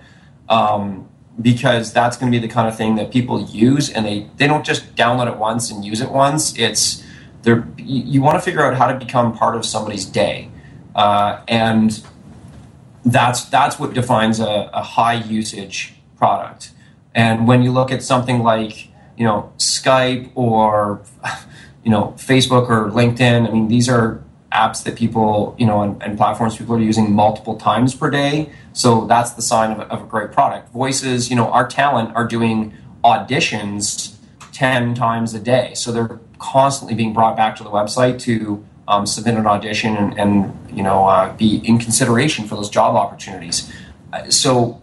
um, 0.49 1.09
because 1.41 1.93
that's 1.93 2.17
going 2.17 2.31
to 2.31 2.39
be 2.39 2.45
the 2.45 2.51
kind 2.51 2.67
of 2.67 2.77
thing 2.77 2.95
that 2.95 3.11
people 3.11 3.41
use, 3.43 3.89
and 3.89 4.05
they 4.05 4.27
they 4.37 4.47
don't 4.47 4.65
just 4.65 4.95
download 4.95 5.31
it 5.31 5.37
once 5.37 5.71
and 5.71 5.83
use 5.83 6.01
it 6.01 6.11
once. 6.11 6.57
It's 6.57 7.03
they're 7.41 7.67
you, 7.77 8.03
you 8.03 8.21
want 8.21 8.37
to 8.37 8.41
figure 8.41 8.63
out 8.63 8.75
how 8.75 8.87
to 8.87 8.97
become 8.97 9.35
part 9.35 9.55
of 9.55 9.65
somebody's 9.65 10.05
day, 10.05 10.49
uh, 10.95 11.41
and 11.47 12.03
that's 13.11 13.45
that's 13.45 13.79
what 13.79 13.93
defines 13.93 14.39
a, 14.39 14.69
a 14.73 14.81
high 14.81 15.15
usage 15.15 15.95
product. 16.17 16.71
And 17.13 17.47
when 17.47 17.63
you 17.63 17.71
look 17.71 17.91
at 17.91 18.03
something 18.03 18.43
like 18.43 18.87
you 19.17 19.25
know 19.25 19.51
Skype 19.57 20.31
or 20.35 21.01
you 21.83 21.91
know 21.91 22.13
Facebook 22.17 22.69
or 22.69 22.89
LinkedIn, 22.91 23.47
I 23.47 23.51
mean 23.51 23.67
these 23.67 23.89
are 23.89 24.23
apps 24.51 24.83
that 24.83 24.95
people 24.95 25.55
you 25.57 25.65
know 25.65 25.81
and, 25.81 26.01
and 26.01 26.17
platforms 26.17 26.57
people 26.57 26.75
are 26.75 26.81
using 26.81 27.11
multiple 27.13 27.55
times 27.55 27.95
per 27.95 28.09
day. 28.09 28.51
So 28.73 29.05
that's 29.05 29.31
the 29.31 29.41
sign 29.41 29.71
of 29.71 29.79
a, 29.79 29.83
of 29.83 30.03
a 30.03 30.05
great 30.05 30.31
product. 30.31 30.71
Voices, 30.71 31.29
you 31.29 31.35
know, 31.35 31.49
our 31.49 31.67
talent 31.67 32.15
are 32.15 32.27
doing 32.27 32.73
auditions 33.03 34.15
ten 34.51 34.93
times 34.95 35.33
a 35.33 35.39
day, 35.39 35.73
so 35.75 35.91
they're 35.91 36.19
constantly 36.39 36.95
being 36.95 37.13
brought 37.13 37.35
back 37.35 37.55
to 37.55 37.63
the 37.63 37.69
website 37.69 38.19
to 38.21 38.63
um, 38.87 39.05
submit 39.05 39.35
an 39.35 39.45
audition 39.45 39.95
and, 39.95 40.17
and 40.19 40.69
you 40.75 40.83
know 40.83 41.07
uh, 41.07 41.35
be 41.35 41.57
in 41.57 41.77
consideration 41.77 42.47
for 42.47 42.55
those 42.55 42.69
job 42.69 42.95
opportunities. 42.95 43.71
Uh, 44.13 44.29
so 44.29 44.81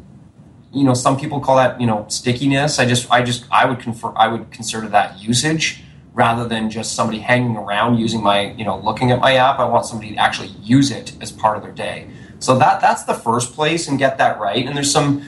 you 0.72 0.84
know 0.84 0.94
some 0.94 1.18
people 1.18 1.40
call 1.40 1.56
that 1.56 1.80
you 1.80 1.86
know 1.86 2.04
stickiness. 2.08 2.78
I 2.78 2.86
just 2.86 3.10
I 3.10 3.22
just 3.22 3.46
I 3.50 3.64
would 3.64 3.80
confer 3.80 4.12
I 4.16 4.28
would 4.28 4.50
consider 4.50 4.88
that 4.88 5.18
usage 5.20 5.82
rather 6.12 6.46
than 6.46 6.70
just 6.70 6.94
somebody 6.94 7.18
hanging 7.18 7.56
around 7.56 7.98
using 7.98 8.22
my 8.22 8.52
you 8.52 8.64
know 8.64 8.78
looking 8.78 9.10
at 9.10 9.20
my 9.20 9.36
app. 9.36 9.58
I 9.58 9.64
want 9.64 9.86
somebody 9.86 10.12
to 10.12 10.16
actually 10.16 10.48
use 10.60 10.90
it 10.90 11.14
as 11.20 11.32
part 11.32 11.56
of 11.56 11.62
their 11.62 11.72
day. 11.72 12.08
So 12.38 12.58
that 12.58 12.80
that's 12.80 13.04
the 13.04 13.14
first 13.14 13.54
place 13.54 13.88
and 13.88 13.98
get 13.98 14.18
that 14.18 14.38
right. 14.38 14.66
And 14.66 14.76
there's 14.76 14.92
some 14.92 15.24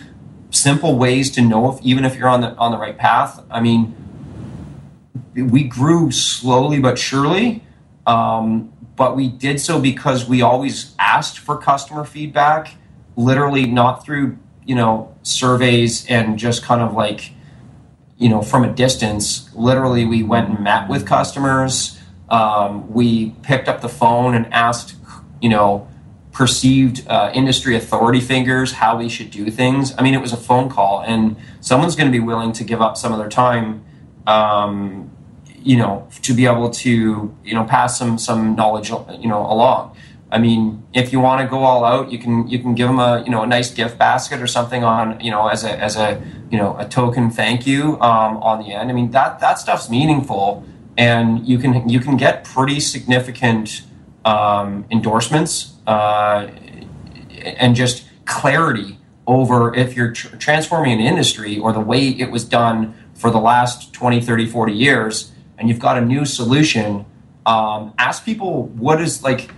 simple 0.51 0.97
ways 0.97 1.31
to 1.33 1.43
know 1.43 1.73
if 1.73 1.83
even 1.83 2.05
if 2.05 2.17
you're 2.17 2.29
on 2.29 2.43
the 2.43 2.55
on 2.57 2.73
the 2.73 2.79
right 2.79 2.97
path. 2.97 3.43
I 3.51 3.61
mean, 3.61 3.95
we 5.35 5.65
grew 5.65 6.11
slowly 6.11 6.79
but 6.79 6.99
surely 6.99 7.63
um, 8.07 8.73
but 8.95 9.17
we 9.17 9.29
did 9.29 9.61
so 9.61 9.81
because 9.81 10.29
we 10.29 10.41
always 10.41 10.95
asked 10.99 11.39
for 11.39 11.59
customer 11.59 12.05
feedback, 12.05 12.77
literally 13.17 13.67
not 13.67 14.05
through, 14.05 14.39
you 14.65 14.75
know, 14.75 15.15
surveys 15.23 16.07
and 16.07 16.39
just 16.39 16.63
kind 16.63 16.81
of 16.81 16.95
like, 16.95 17.33
you 18.17 18.29
know, 18.29 18.41
from 18.41 18.65
a 18.65 18.73
distance. 18.73 19.53
Literally, 19.55 20.07
we 20.07 20.23
went 20.23 20.49
and 20.49 20.61
met 20.61 20.89
with 20.89 21.05
customers. 21.07 22.01
Um, 22.31 22.93
we 22.93 23.31
picked 23.43 23.69
up 23.69 23.83
the 23.83 23.89
phone 23.89 24.35
and 24.35 24.53
asked, 24.53 24.97
you 25.43 25.49
know, 25.49 25.89
perceived 26.33 27.07
uh, 27.09 27.31
industry 27.35 27.77
authority 27.77 28.21
figures 28.21 28.73
how 28.73 28.97
we 28.99 29.09
should 29.09 29.31
do 29.31 29.51
things. 29.51 29.95
I 29.99 30.03
mean, 30.03 30.15
it 30.15 30.21
was 30.21 30.33
a 30.33 30.37
phone 30.37 30.69
call, 30.69 31.03
and 31.03 31.37
someone's 31.61 31.97
going 31.97 32.11
to 32.11 32.13
be 32.13 32.25
willing 32.25 32.53
to 32.53 32.65
give 32.65 32.81
up 32.81 32.97
some 32.97 33.13
of 33.13 33.19
their 33.19 33.29
time 33.29 33.85
um, 34.27 35.11
you 35.67 35.77
know, 35.77 36.07
to 36.23 36.33
be 36.33 36.47
able 36.47 36.71
to, 36.71 37.37
you 37.45 37.55
know, 37.55 37.65
pass 37.65 37.99
some 37.99 38.19
some 38.19 38.55
knowledge, 38.55 38.91
you 38.91 39.29
know, 39.29 39.41
along. 39.41 39.97
I 40.31 40.39
mean, 40.39 40.85
if 40.93 41.13
you 41.13 41.19
want 41.19 41.41
to 41.41 41.49
go 41.49 41.59
all 41.65 41.85
out, 41.85 42.11
you 42.13 42.19
can 42.19 42.47
you 42.47 42.61
can 42.61 42.75
give 42.77 42.89
them 42.89 43.01
a 43.01 43.23
you 43.25 43.31
know 43.31 43.43
a 43.43 43.47
nice 43.47 43.75
gift 43.75 43.99
basket 43.99 44.41
or 44.41 44.47
something 44.47 44.85
on 44.85 45.19
you 45.21 45.33
know 45.33 45.49
as 45.49 45.65
a 45.65 45.77
as 45.79 45.97
a 45.97 46.23
you 46.51 46.59
know 46.59 46.77
a 46.79 46.89
token 46.89 47.31
thank 47.31 47.67
you 47.67 48.01
um, 48.01 48.37
on 48.39 48.61
the 48.61 48.73
end. 48.73 48.91
I 48.91 48.93
mean 48.93 49.11
that 49.11 49.41
that 49.41 49.59
stuff's 49.59 49.91
meaningful, 49.91 50.65
and 50.97 51.47
you 51.47 51.59
can 51.59 51.89
you 51.89 51.99
can 51.99 52.17
get 52.17 52.45
pretty 52.45 52.79
significant 52.79 53.83
um, 54.25 54.85
endorsements 54.91 55.75
uh, 55.87 56.49
and 57.45 57.75
just 57.75 58.05
clarity 58.25 58.99
over 59.27 59.75
if 59.75 59.97
you're 59.97 60.13
tr- 60.13 60.37
transforming 60.37 60.93
an 60.93 61.01
industry 61.01 61.59
or 61.59 61.73
the 61.73 61.81
way 61.81 62.09
it 62.09 62.31
was 62.31 62.45
done 62.45 62.95
for 63.15 63.31
the 63.31 63.39
last 63.39 63.93
20 63.93 64.21
30 64.21 64.47
40 64.47 64.73
years 64.73 65.33
and 65.59 65.69
you've 65.69 65.79
got 65.79 65.99
a 65.99 66.01
new 66.01 66.25
solution, 66.25 67.05
um, 67.45 67.95
ask 67.99 68.25
people 68.25 68.65
what 68.69 69.01
is 69.01 69.23
like, 69.23 69.51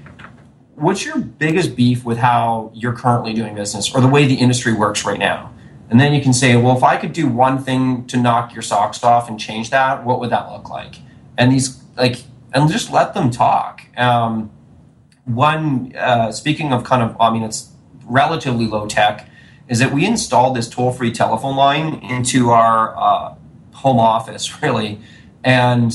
what's 0.74 1.04
your 1.04 1.18
biggest 1.18 1.74
beef 1.74 2.04
with 2.04 2.18
how 2.18 2.70
you're 2.74 2.92
currently 2.92 3.32
doing 3.32 3.54
business 3.54 3.94
or 3.94 4.00
the 4.00 4.08
way 4.08 4.26
the 4.26 4.34
industry 4.34 4.72
works 4.72 5.04
right 5.04 5.18
now? 5.18 5.52
And 5.90 5.98
then 5.98 6.12
you 6.12 6.20
can 6.20 6.32
say, 6.32 6.54
well, 6.56 6.76
if 6.76 6.82
I 6.82 6.96
could 6.98 7.12
do 7.12 7.26
one 7.26 7.58
thing 7.58 8.06
to 8.08 8.16
knock 8.18 8.52
your 8.52 8.62
socks 8.62 9.02
off 9.02 9.28
and 9.28 9.40
change 9.40 9.70
that, 9.70 10.04
what 10.04 10.20
would 10.20 10.30
that 10.30 10.50
look 10.50 10.68
like? 10.68 10.96
And 11.38 11.50
these, 11.50 11.82
like, 11.96 12.22
and 12.52 12.70
just 12.70 12.92
let 12.92 13.14
them 13.14 13.30
talk. 13.30 13.82
Um, 13.96 14.50
one, 15.24 15.94
uh, 15.96 16.30
speaking 16.32 16.72
of 16.72 16.84
kind 16.84 17.02
of, 17.02 17.16
I 17.20 17.30
mean, 17.30 17.42
it's 17.42 17.72
relatively 18.04 18.66
low 18.66 18.86
tech, 18.86 19.28
is 19.68 19.78
that 19.78 19.92
we 19.92 20.06
installed 20.06 20.56
this 20.56 20.68
toll 20.68 20.92
free 20.92 21.12
telephone 21.12 21.56
line 21.56 21.94
into 22.02 22.50
our 22.50 22.96
uh, 22.96 23.34
home 23.72 23.98
office, 23.98 24.62
really 24.62 25.00
and 25.44 25.92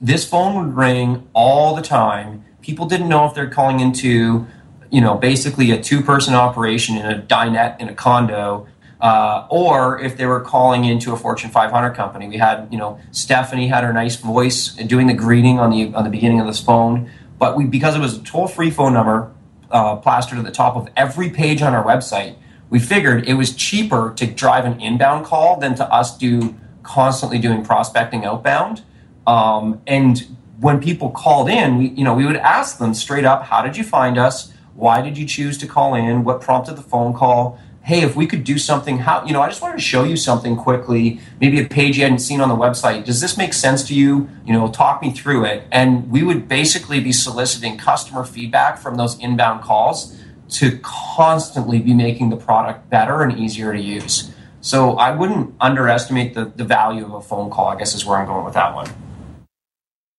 this 0.00 0.28
phone 0.28 0.54
would 0.56 0.76
ring 0.76 1.28
all 1.32 1.74
the 1.74 1.82
time. 1.82 2.44
People 2.62 2.86
didn't 2.86 3.08
know 3.08 3.26
if 3.26 3.34
they're 3.34 3.50
calling 3.50 3.80
into, 3.80 4.46
you 4.90 5.00
know, 5.00 5.16
basically 5.16 5.70
a 5.70 5.82
two 5.82 6.02
person 6.02 6.34
operation 6.34 6.96
in 6.96 7.06
a 7.06 7.20
dinette 7.22 7.80
in 7.80 7.88
a 7.88 7.94
condo. 7.94 8.66
Uh, 9.00 9.46
or 9.50 10.00
if 10.00 10.16
they 10.16 10.24
were 10.24 10.40
calling 10.40 10.84
into 10.84 11.12
a 11.12 11.16
Fortune 11.16 11.50
500 11.50 11.90
company, 11.90 12.28
we 12.28 12.38
had, 12.38 12.68
you 12.70 12.78
know, 12.78 12.98
Stephanie 13.10 13.68
had 13.68 13.84
her 13.84 13.92
nice 13.92 14.16
voice 14.16 14.68
doing 14.68 15.06
the 15.06 15.14
greeting 15.14 15.58
on 15.58 15.70
the 15.70 15.94
on 15.94 16.04
the 16.04 16.10
beginning 16.10 16.40
of 16.40 16.46
this 16.46 16.60
phone. 16.60 17.10
But 17.38 17.56
we, 17.56 17.64
because 17.64 17.96
it 17.96 18.00
was 18.00 18.16
a 18.16 18.22
toll 18.22 18.46
free 18.46 18.70
phone 18.70 18.94
number 18.94 19.32
uh, 19.70 19.96
plastered 19.96 20.38
at 20.38 20.44
the 20.44 20.50
top 20.50 20.76
of 20.76 20.88
every 20.96 21.30
page 21.30 21.60
on 21.60 21.74
our 21.74 21.84
website, 21.84 22.36
we 22.70 22.78
figured 22.78 23.28
it 23.28 23.34
was 23.34 23.54
cheaper 23.54 24.14
to 24.16 24.26
drive 24.26 24.64
an 24.64 24.80
inbound 24.80 25.26
call 25.26 25.58
than 25.58 25.74
to 25.74 25.92
us 25.92 26.16
do 26.16 26.54
constantly 26.84 27.38
doing 27.38 27.64
prospecting 27.64 28.24
outbound. 28.24 28.82
Um, 29.26 29.80
and 29.86 30.24
when 30.60 30.80
people 30.80 31.10
called 31.10 31.48
in, 31.48 31.78
we, 31.78 31.88
you 31.88 32.04
know, 32.04 32.14
we 32.14 32.24
would 32.26 32.36
ask 32.36 32.78
them 32.78 32.94
straight 32.94 33.24
up, 33.24 33.44
how 33.44 33.62
did 33.62 33.76
you 33.76 33.82
find 33.82 34.16
us? 34.16 34.52
Why 34.74 35.02
did 35.02 35.18
you 35.18 35.26
choose 35.26 35.58
to 35.58 35.66
call 35.66 35.94
in? 35.94 36.24
What 36.24 36.40
prompted 36.40 36.76
the 36.76 36.82
phone 36.82 37.12
call? 37.14 37.58
Hey, 37.82 38.00
if 38.00 38.16
we 38.16 38.26
could 38.26 38.44
do 38.44 38.56
something, 38.56 38.98
how, 38.98 39.24
you 39.26 39.32
know, 39.32 39.42
I 39.42 39.48
just 39.48 39.60
wanted 39.60 39.76
to 39.76 39.82
show 39.82 40.04
you 40.04 40.16
something 40.16 40.56
quickly, 40.56 41.20
maybe 41.38 41.60
a 41.60 41.66
page 41.66 41.98
you 41.98 42.04
hadn't 42.04 42.20
seen 42.20 42.40
on 42.40 42.48
the 42.48 42.56
website. 42.56 43.04
Does 43.04 43.20
this 43.20 43.36
make 43.36 43.52
sense 43.52 43.86
to 43.88 43.94
you? 43.94 44.28
You 44.46 44.54
know, 44.54 44.68
talk 44.70 45.02
me 45.02 45.10
through 45.10 45.44
it. 45.44 45.64
And 45.70 46.10
we 46.10 46.22
would 46.22 46.48
basically 46.48 47.00
be 47.00 47.12
soliciting 47.12 47.76
customer 47.76 48.24
feedback 48.24 48.78
from 48.78 48.96
those 48.96 49.18
inbound 49.18 49.62
calls 49.62 50.18
to 50.50 50.78
constantly 50.82 51.78
be 51.78 51.92
making 51.92 52.30
the 52.30 52.36
product 52.36 52.88
better 52.88 53.22
and 53.22 53.38
easier 53.38 53.72
to 53.72 53.80
use. 53.80 54.33
So 54.64 54.96
I 54.96 55.10
wouldn't 55.10 55.54
underestimate 55.60 56.32
the, 56.32 56.46
the 56.46 56.64
value 56.64 57.04
of 57.04 57.12
a 57.12 57.20
phone 57.20 57.50
call, 57.50 57.66
I 57.66 57.76
guess 57.76 57.94
is 57.94 58.06
where 58.06 58.16
I'm 58.16 58.26
going 58.26 58.46
with 58.46 58.54
that 58.54 58.74
one. 58.74 58.88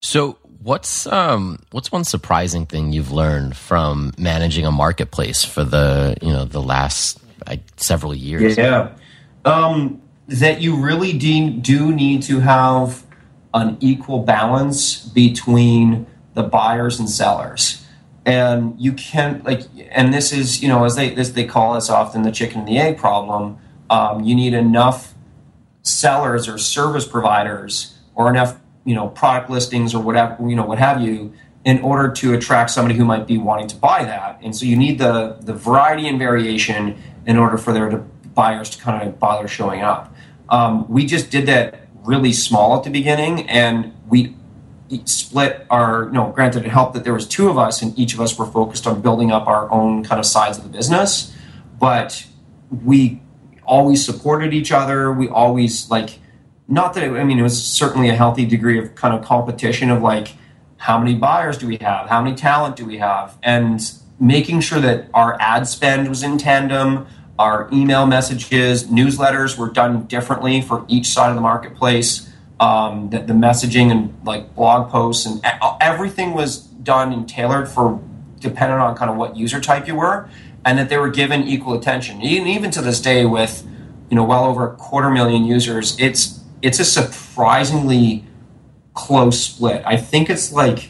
So 0.04 0.38
what's 0.62 1.08
um 1.08 1.58
what's 1.72 1.92
one 1.92 2.04
surprising 2.04 2.68
thing 2.68 2.94
you've 2.94 3.12
learned 3.12 3.58
from 3.58 4.14
managing 4.20 4.68
a 4.68 4.72
marketplace 4.72 5.44
for 5.44 5.64
the 5.64 6.16
you 6.22 6.32
know 6.32 6.46
the 6.46 6.62
last 6.62 7.20
like, 7.48 7.62
several 7.78 8.14
years? 8.14 8.56
Yeah, 8.56 8.92
um, 9.46 10.00
that 10.28 10.62
you 10.62 10.76
really 10.76 11.18
de- 11.18 11.50
do 11.50 11.92
need 11.92 12.22
to 12.24 12.42
have 12.42 13.04
an 13.56 13.78
equal 13.80 14.20
balance 14.22 15.08
between 15.08 16.06
the 16.36 16.44
buyers 16.44 17.00
and 17.00 17.10
sellers. 17.10 17.84
And 18.28 18.80
you 18.80 18.94
can't 18.94 19.44
like, 19.44 19.62
and 19.90 20.14
this 20.14 20.32
is 20.32 20.62
you 20.62 20.68
know 20.68 20.84
as 20.86 20.96
they 20.96 21.16
as 21.16 21.34
they 21.34 21.46
call 21.46 21.76
us 21.76 21.90
often 21.90 22.22
the 22.22 22.32
chicken 22.32 22.60
and 22.60 22.68
the 22.68 22.78
egg 22.78 23.00
problem. 23.00 23.58
Um, 23.90 24.24
you 24.24 24.36
need 24.36 24.54
enough 24.54 25.14
sellers 25.82 26.48
or 26.48 26.58
service 26.58 27.08
providers 27.08 27.98
or 28.16 28.30
enough 28.30 28.60
you 28.86 28.96
know 28.96 29.08
product 29.10 29.50
listings 29.50 29.94
or 29.94 30.02
whatever 30.02 30.38
you 30.50 30.56
know 30.56 30.66
what 30.66 30.80
have 30.80 31.02
you 31.02 31.34
in 31.66 31.80
order 31.82 32.12
to 32.12 32.34
attract 32.34 32.70
somebody 32.70 32.96
who 32.96 33.04
might 33.04 33.26
be 33.26 33.38
wanting 33.40 33.68
to 33.68 33.76
buy 33.76 34.04
that. 34.04 34.40
And 34.42 34.56
so 34.56 34.66
you 34.66 34.78
need 34.78 35.00
the 35.00 35.38
the 35.42 35.54
variety 35.54 36.08
and 36.08 36.18
variation 36.18 36.98
in 37.26 37.38
order 37.38 37.58
for 37.58 37.74
their 37.74 37.98
buyers 38.34 38.70
to 38.72 38.82
kind 38.82 39.08
of 39.08 39.20
bother 39.20 39.48
showing 39.48 39.82
up. 39.82 40.16
Um, 40.50 40.88
we 40.88 41.06
just 41.06 41.32
did 41.32 41.48
that 41.48 41.88
really 42.04 42.34
small 42.34 42.78
at 42.78 42.84
the 42.84 42.92
beginning 42.92 43.50
and 43.50 43.92
we 44.08 44.36
split 45.06 45.66
our 45.72 46.06
you 46.06 46.12
know 46.12 46.32
granted 46.32 46.64
it 46.64 46.70
helped 46.70 46.94
that 46.94 47.04
there 47.04 47.14
was 47.14 47.28
two 47.28 47.50
of 47.50 47.58
us 47.58 47.82
and 47.82 47.98
each 47.98 48.14
of 48.14 48.22
us 48.22 48.38
were 48.38 48.46
focused 48.46 48.86
on 48.86 49.02
building 49.02 49.32
up 49.32 49.48
our 49.48 49.72
own 49.72 50.04
kind 50.04 50.20
of 50.20 50.26
sides 50.28 50.60
of 50.60 50.64
the 50.64 50.70
business 50.70 51.36
but 51.80 52.28
we 52.84 53.20
always 53.66 54.06
supported 54.06 54.54
each 54.54 54.72
other. 54.72 55.12
We 55.12 55.28
always 55.28 55.90
like 55.90 56.20
not 56.68 56.94
that 56.94 57.04
it, 57.04 57.12
I 57.12 57.24
mean 57.24 57.40
it 57.40 57.44
was 57.44 57.62
certainly 57.64 58.10
a 58.10 58.16
healthy 58.16 58.46
degree 58.46 58.80
of 58.80 58.96
kind 58.96 59.14
of 59.14 59.24
competition 59.24 59.90
of 59.90 60.02
like 60.02 60.30
how 60.78 61.00
many 61.00 61.16
buyers 61.16 61.58
do 61.58 61.68
we 61.68 61.78
have? 61.78 62.10
How 62.10 62.22
many 62.22 62.36
talent 62.36 62.76
do 62.76 62.86
we 62.86 62.98
have? 62.98 63.38
And 63.42 63.82
making 64.20 64.62
sure 64.62 64.80
that 64.80 65.10
our 65.14 65.38
ad 65.40 65.68
spend 65.68 66.08
was 66.08 66.24
in 66.24 66.38
tandem, 66.38 67.08
our 67.40 67.70
email 67.74 68.06
messages, 68.06 68.86
newsletters 68.86 69.58
were 69.58 69.70
done 69.70 70.06
differently 70.06 70.62
for 70.62 70.86
each 70.88 71.08
side 71.08 71.30
of 71.30 71.36
the 71.36 71.42
marketplace. 71.42 72.32
Um, 72.60 73.10
the, 73.10 73.20
the 73.20 73.34
messaging 73.34 73.92
and 73.92 74.18
like 74.24 74.56
blog 74.56 74.90
posts 74.90 75.26
and 75.26 75.42
everything 75.82 76.34
was 76.34 76.60
done 76.60 77.12
and 77.12 77.28
tailored 77.28 77.68
for 77.68 78.02
dependent 78.40 78.80
on 78.80 78.96
kind 78.96 79.12
of 79.12 79.18
what 79.18 79.36
user 79.36 79.60
type 79.60 79.88
you 79.88 79.96
were 79.96 80.30
and 80.66 80.78
that 80.78 80.90
they 80.90 80.98
were 80.98 81.10
given 81.10 81.44
equal 81.44 81.78
attention. 81.78 82.22
Even, 82.22 82.48
even 82.48 82.72
to 82.72 82.82
this 82.82 83.00
day, 83.00 83.26
with 83.26 83.66
you 84.10 84.16
know 84.16 84.24
well 84.24 84.46
over 84.46 84.70
a 84.70 84.76
quarter 84.76 85.10
million 85.10 85.46
users, 85.46 85.98
it's 86.00 86.42
it's 86.62 86.80
a 86.80 86.86
surprisingly 86.86 88.26
close 88.94 89.40
split. 89.40 89.84
I 89.86 89.96
think 89.96 90.30
it's 90.30 90.52
like 90.52 90.90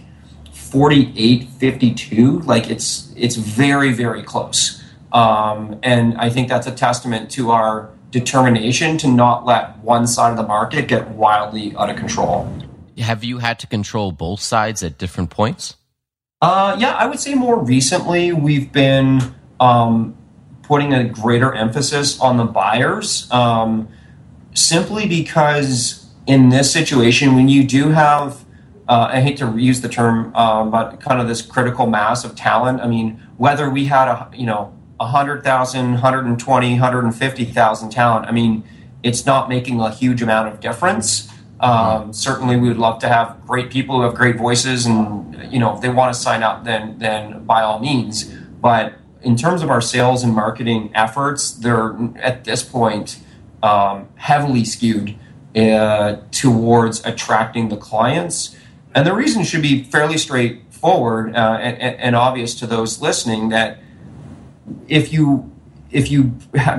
48 0.76 1.48
52 1.48 2.40
like 2.42 2.70
it's 2.70 3.14
it's 3.16 3.38
very 3.38 3.94
very 3.94 4.22
close 4.22 4.84
um, 5.14 5.80
and 5.84 6.18
i 6.18 6.30
think 6.30 6.50
that's 6.50 6.68
a 6.68 6.72
testament 6.72 7.32
to 7.32 7.52
our 7.52 7.92
determination 8.12 8.98
to 8.98 9.08
not 9.08 9.46
let 9.46 9.78
one 9.80 10.06
side 10.06 10.32
of 10.32 10.38
the 10.38 10.44
market 10.44 10.90
get 10.90 11.08
wildly 11.12 11.74
out 11.78 11.90
of 11.90 11.96
control 11.96 12.52
have 12.98 13.24
you 13.24 13.38
had 13.38 13.58
to 13.60 13.68
control 13.68 14.12
both 14.12 14.42
sides 14.42 14.84
at 14.84 14.98
different 14.98 15.30
points 15.30 15.78
uh, 16.42 16.76
yeah 16.78 16.94
i 16.96 17.06
would 17.06 17.22
say 17.22 17.36
more 17.36 17.58
recently 17.58 18.34
we've 18.34 18.74
been 18.74 19.22
um, 19.60 20.16
putting 20.64 20.94
a 20.94 21.04
greater 21.04 21.54
emphasis 21.54 22.20
on 22.20 22.38
the 22.38 22.46
buyers 22.46 23.32
um, 23.32 23.88
simply 24.54 25.08
because 25.08 26.06
in 26.28 26.50
this 26.50 26.72
situation, 26.72 27.36
when 27.36 27.48
you 27.50 27.64
do 27.64 27.90
have, 27.90 28.46
uh, 28.88 29.10
I 29.12 29.22
hate 29.22 29.38
to 29.38 29.58
use 29.58 29.82
the 29.82 29.90
term, 29.90 30.36
um, 30.36 30.72
but 30.72 31.00
kind 31.00 31.22
of 31.22 31.28
this 31.28 31.42
critical 31.42 31.86
mass 31.86 32.24
of 32.24 32.36
talent. 32.36 32.82
I 32.82 32.88
mean, 32.88 33.22
whether 33.38 33.70
we 33.70 33.86
had 33.86 34.08
a, 34.08 34.30
you 34.34 34.46
know, 34.46 34.74
100,000, 34.98 35.92
120, 35.92 36.72
150,000 36.72 37.90
talent, 37.90 38.28
I 38.28 38.32
mean, 38.32 38.64
it's 39.04 39.26
not 39.26 39.50
making 39.50 39.80
a 39.80 39.92
huge 39.92 40.22
amount 40.22 40.52
of 40.52 40.60
difference. 40.60 41.30
Um, 41.60 42.12
certainly, 42.12 42.58
we 42.58 42.68
would 42.68 42.78
love 42.78 43.00
to 43.00 43.08
have 43.08 43.46
great 43.46 43.70
people 43.70 43.98
who 43.98 44.02
have 44.02 44.16
great 44.16 44.36
voices, 44.36 44.86
and 44.86 45.52
you 45.54 45.60
know, 45.60 45.76
if 45.76 45.82
they 45.82 45.90
want 45.90 46.14
to 46.14 46.20
sign 46.20 46.44
up, 46.44 46.66
then 46.66 46.98
then 46.98 47.46
by 47.46 47.62
all 47.62 47.80
means. 47.80 48.26
But 48.26 48.96
in 49.26 49.36
terms 49.36 49.64
of 49.64 49.70
our 49.70 49.82
sales 49.82 50.24
and 50.24 50.34
marketing 50.34 50.92
efforts, 50.94 51.52
they're 51.52 51.98
at 52.18 52.46
this 52.46 52.64
point 52.64 53.20
um, 53.64 54.08
heavily 54.16 54.64
skewed 54.64 55.16
uh, 55.56 56.18
towards 56.32 57.04
attracting 57.06 57.70
the 57.70 57.78
clients. 57.78 58.56
And 58.94 59.06
the 59.06 59.14
reason 59.14 59.44
should 59.44 59.64
be 59.64 59.84
fairly 59.84 60.18
straightforward 60.18 61.36
uh, 61.36 61.58
and, 61.60 62.00
and, 62.00 62.16
obvious 62.16 62.54
to 62.56 62.68
those 62.68 63.02
listening 63.02 63.50
that 63.50 63.80
if 64.88 65.12
you 65.12 65.52
if 65.92 66.12
you 66.12 66.24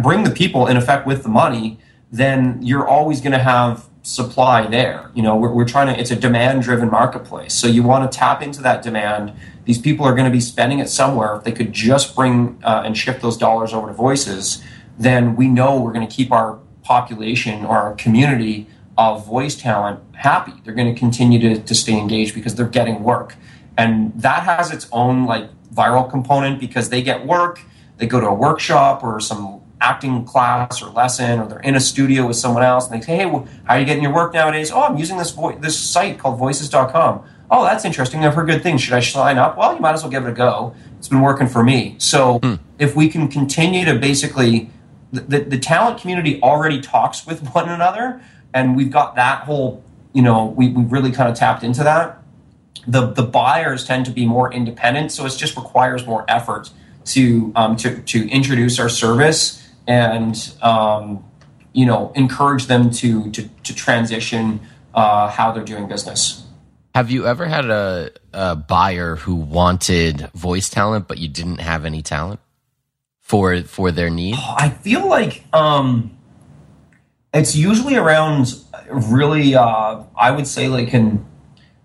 bring 0.02 0.22
the 0.22 0.30
people 0.30 0.66
in 0.66 0.76
effect 0.76 1.06
with 1.06 1.24
the 1.24 1.28
money, 1.28 1.78
then 2.12 2.58
you're 2.62 2.86
always 2.86 3.20
going 3.20 3.32
to 3.32 3.42
have 3.42 3.88
supply 4.02 4.66
there. 4.66 5.10
You 5.14 5.22
know, 5.22 5.36
we're, 5.36 5.52
we're 5.52 5.68
trying 5.68 5.92
to, 5.92 6.00
it's 6.00 6.12
a 6.12 6.16
demand 6.16 6.62
driven 6.62 6.90
marketplace. 6.90 7.54
So 7.54 7.66
you 7.66 7.82
want 7.82 8.10
to 8.10 8.16
tap 8.16 8.40
into 8.40 8.62
that 8.62 8.82
demand. 8.82 9.32
These 9.66 9.78
people 9.78 10.06
are 10.06 10.14
going 10.14 10.24
to 10.24 10.32
be 10.32 10.40
spending 10.40 10.78
it 10.78 10.88
somewhere. 10.88 11.36
If 11.36 11.44
they 11.44 11.52
could 11.52 11.72
just 11.72 12.16
bring 12.16 12.58
uh, 12.64 12.82
and 12.84 12.96
shift 12.96 13.20
those 13.20 13.36
dollars 13.36 13.74
over 13.74 13.88
to 13.88 13.92
voices, 13.92 14.62
then 14.98 15.36
we 15.36 15.48
know 15.48 15.78
we're 15.78 15.92
going 15.92 16.06
to 16.06 16.12
keep 16.12 16.32
our 16.32 16.58
population 16.82 17.64
or 17.64 17.76
our 17.76 17.94
community 17.94 18.68
of 18.96 19.26
voice 19.26 19.56
talent 19.56 20.00
happy. 20.14 20.52
They're 20.64 20.74
going 20.74 20.92
to 20.92 20.98
continue 20.98 21.38
to, 21.40 21.60
to 21.60 21.74
stay 21.74 21.98
engaged 21.98 22.34
because 22.34 22.54
they're 22.54 22.66
getting 22.66 23.02
work. 23.02 23.34
And 23.76 24.18
that 24.20 24.44
has 24.44 24.70
its 24.72 24.88
own 24.92 25.26
like 25.26 25.50
viral 25.74 26.08
component 26.08 26.60
because 26.60 26.88
they 26.88 27.02
get 27.02 27.26
work, 27.26 27.60
they 27.98 28.06
go 28.06 28.20
to 28.20 28.28
a 28.28 28.34
workshop 28.34 29.02
or 29.02 29.20
some 29.20 29.60
acting 29.80 30.24
class 30.24 30.80
or 30.80 30.90
lesson, 30.90 31.40
or 31.40 31.46
they're 31.46 31.60
in 31.60 31.74
a 31.74 31.80
studio 31.80 32.26
with 32.26 32.36
someone 32.36 32.62
else, 32.62 32.88
and 32.88 33.00
they 33.00 33.04
say, 33.04 33.16
"Hey, 33.16 33.26
well, 33.26 33.46
how 33.64 33.74
are 33.74 33.80
you 33.80 33.84
getting 33.84 34.02
your 34.02 34.14
work 34.14 34.32
nowadays?" 34.32 34.70
"Oh, 34.72 34.82
I'm 34.82 34.96
using 34.96 35.18
this 35.18 35.32
vo- 35.32 35.56
this 35.58 35.78
site 35.78 36.18
called 36.18 36.38
Voices.com." 36.38 37.22
"Oh, 37.50 37.64
that's 37.64 37.84
interesting. 37.84 38.24
I've 38.24 38.34
heard 38.34 38.48
good 38.48 38.62
things. 38.62 38.80
Should 38.80 38.94
I 38.94 39.00
sign 39.00 39.38
up?" 39.38 39.56
Well, 39.56 39.74
you 39.74 39.80
might 39.80 39.92
as 39.92 40.02
well 40.02 40.10
give 40.10 40.26
it 40.26 40.30
a 40.30 40.34
go. 40.34 40.74
It's 40.98 41.08
been 41.08 41.20
working 41.20 41.46
for 41.46 41.62
me. 41.62 41.96
So, 41.98 42.38
hmm. 42.38 42.54
if 42.78 42.96
we 42.96 43.08
can 43.08 43.28
continue 43.28 43.84
to 43.84 43.98
basically, 43.98 44.70
the, 45.12 45.20
the, 45.20 45.38
the 45.40 45.58
talent 45.58 46.00
community 46.00 46.40
already 46.42 46.80
talks 46.80 47.26
with 47.26 47.46
one 47.54 47.68
another, 47.68 48.20
and 48.54 48.76
we've 48.76 48.90
got 48.90 49.14
that 49.16 49.42
whole, 49.44 49.82
you 50.12 50.22
know, 50.22 50.46
we 50.46 50.68
we 50.68 50.84
really 50.84 51.12
kind 51.12 51.28
of 51.30 51.36
tapped 51.36 51.62
into 51.62 51.82
that. 51.84 52.22
The 52.86 53.12
the 53.12 53.22
buyers 53.22 53.84
tend 53.84 54.06
to 54.06 54.12
be 54.12 54.26
more 54.26 54.52
independent, 54.52 55.12
so 55.12 55.26
it 55.26 55.36
just 55.36 55.56
requires 55.56 56.06
more 56.06 56.24
effort 56.28 56.70
to 57.06 57.52
um, 57.56 57.76
to 57.76 58.02
to 58.02 58.28
introduce 58.28 58.78
our 58.78 58.88
service 58.88 59.62
and 59.86 60.52
um, 60.62 61.24
you 61.72 61.86
know 61.86 62.12
encourage 62.14 62.66
them 62.66 62.90
to 62.90 63.30
to, 63.30 63.48
to 63.64 63.74
transition 63.74 64.60
uh, 64.94 65.28
how 65.28 65.52
they're 65.52 65.64
doing 65.64 65.88
business. 65.88 66.45
Have 66.96 67.10
you 67.10 67.26
ever 67.26 67.44
had 67.44 67.66
a, 67.66 68.10
a 68.32 68.56
buyer 68.56 69.16
who 69.16 69.34
wanted 69.34 70.30
voice 70.32 70.70
talent 70.70 71.06
but 71.06 71.18
you 71.18 71.28
didn't 71.28 71.58
have 71.58 71.84
any 71.84 72.00
talent 72.00 72.40
for 73.20 73.60
for 73.64 73.92
their 73.92 74.08
need? 74.08 74.36
Oh, 74.38 74.54
I 74.56 74.70
feel 74.70 75.06
like 75.06 75.44
um, 75.52 76.16
it's 77.34 77.54
usually 77.54 77.96
around 77.96 78.54
really 78.88 79.54
uh, 79.54 80.04
I 80.16 80.30
would 80.30 80.46
say 80.46 80.68
like 80.68 80.94
an 80.94 81.22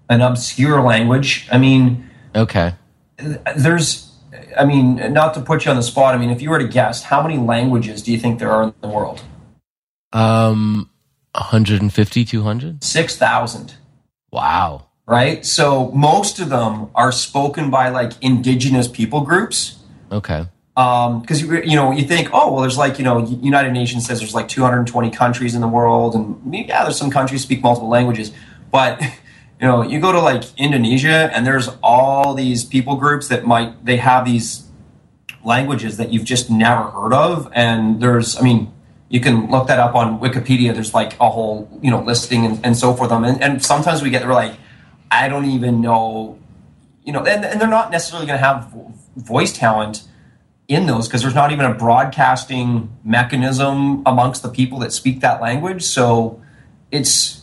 an 0.07 0.21
obscure 0.21 0.81
language. 0.81 1.45
I 1.51 1.57
mean, 1.57 2.09
okay. 2.33 2.75
There's 3.57 4.15
I 4.57 4.63
mean, 4.63 4.95
not 5.11 5.33
to 5.33 5.41
put 5.41 5.65
you 5.65 5.71
on 5.71 5.75
the 5.75 5.83
spot. 5.83 6.15
I 6.15 6.19
mean, 6.19 6.29
if 6.29 6.41
you 6.41 6.49
were 6.49 6.59
to 6.59 6.69
guess, 6.69 7.03
how 7.03 7.21
many 7.21 7.37
languages 7.37 8.01
do 8.01 8.13
you 8.13 8.17
think 8.17 8.39
there 8.39 8.49
are 8.49 8.63
in 8.63 8.73
the 8.79 8.87
world? 8.87 9.21
Um, 10.13 10.89
150, 11.33 12.23
200? 12.23 12.81
6,000. 12.81 13.75
Wow. 14.31 14.87
Right? 15.11 15.45
So 15.45 15.91
most 15.91 16.39
of 16.39 16.47
them 16.47 16.89
are 16.95 17.11
spoken 17.11 17.69
by 17.69 17.89
like 17.89 18.13
indigenous 18.21 18.87
people 18.87 19.21
groups. 19.21 19.77
Okay. 20.09 20.45
Um, 20.77 21.25
cause 21.25 21.41
you, 21.41 21.61
you 21.63 21.75
know, 21.75 21.91
you 21.91 22.05
think, 22.05 22.29
oh, 22.31 22.53
well, 22.53 22.61
there's 22.61 22.77
like, 22.77 22.97
you 22.97 23.03
know, 23.03 23.25
United 23.25 23.73
Nations 23.73 24.05
says 24.05 24.19
there's 24.19 24.33
like 24.33 24.47
220 24.47 25.11
countries 25.11 25.53
in 25.53 25.59
the 25.59 25.67
world. 25.67 26.15
And 26.15 26.55
yeah, 26.55 26.83
there's 26.83 26.97
some 26.97 27.11
countries 27.11 27.41
speak 27.41 27.61
multiple 27.61 27.89
languages, 27.89 28.31
but 28.71 29.01
you 29.61 29.67
know, 29.67 29.81
you 29.83 29.99
go 29.99 30.13
to 30.13 30.21
like 30.21 30.43
Indonesia 30.57 31.29
and 31.33 31.45
there's 31.45 31.67
all 31.83 32.33
these 32.33 32.63
people 32.63 32.95
groups 32.95 33.27
that 33.27 33.45
might 33.45 33.83
they 33.85 33.97
have 33.97 34.23
these 34.23 34.63
languages 35.43 35.97
that 35.97 36.13
you've 36.13 36.23
just 36.25 36.49
never 36.49 36.83
heard 36.83 37.13
of, 37.13 37.51
and 37.53 38.01
there's, 38.01 38.37
I 38.37 38.41
mean, 38.41 38.71
you 39.09 39.19
can 39.19 39.51
look 39.51 39.67
that 39.67 39.77
up 39.77 39.93
on 39.93 40.19
Wikipedia. 40.19 40.73
There's 40.73 40.93
like 40.93 41.19
a 41.19 41.29
whole 41.29 41.69
you 41.81 41.91
know 41.91 42.01
listing 42.01 42.45
and, 42.45 42.65
and 42.65 42.77
so 42.77 42.93
forth. 42.93 43.09
Them 43.09 43.23
and, 43.23 43.41
and 43.43 43.63
sometimes 43.63 44.01
we 44.01 44.09
get 44.09 44.25
we're 44.25 44.33
like, 44.33 44.55
I 45.11 45.27
don't 45.27 45.45
even 45.45 45.81
know, 45.81 46.39
you 47.03 47.11
know, 47.11 47.25
and, 47.25 47.45
and 47.45 47.59
they're 47.59 47.67
not 47.67 47.91
necessarily 47.91 48.25
going 48.25 48.39
to 48.39 48.45
have 48.45 48.73
voice 49.17 49.51
talent 49.51 50.03
in 50.71 50.85
those 50.85 51.07
because 51.07 51.21
there's 51.21 51.35
not 51.35 51.51
even 51.51 51.65
a 51.65 51.73
broadcasting 51.73 52.89
mechanism 53.03 54.01
amongst 54.05 54.41
the 54.41 54.47
people 54.47 54.79
that 54.79 54.93
speak 54.93 55.19
that 55.19 55.41
language. 55.41 55.83
So 55.83 56.41
it's 56.91 57.41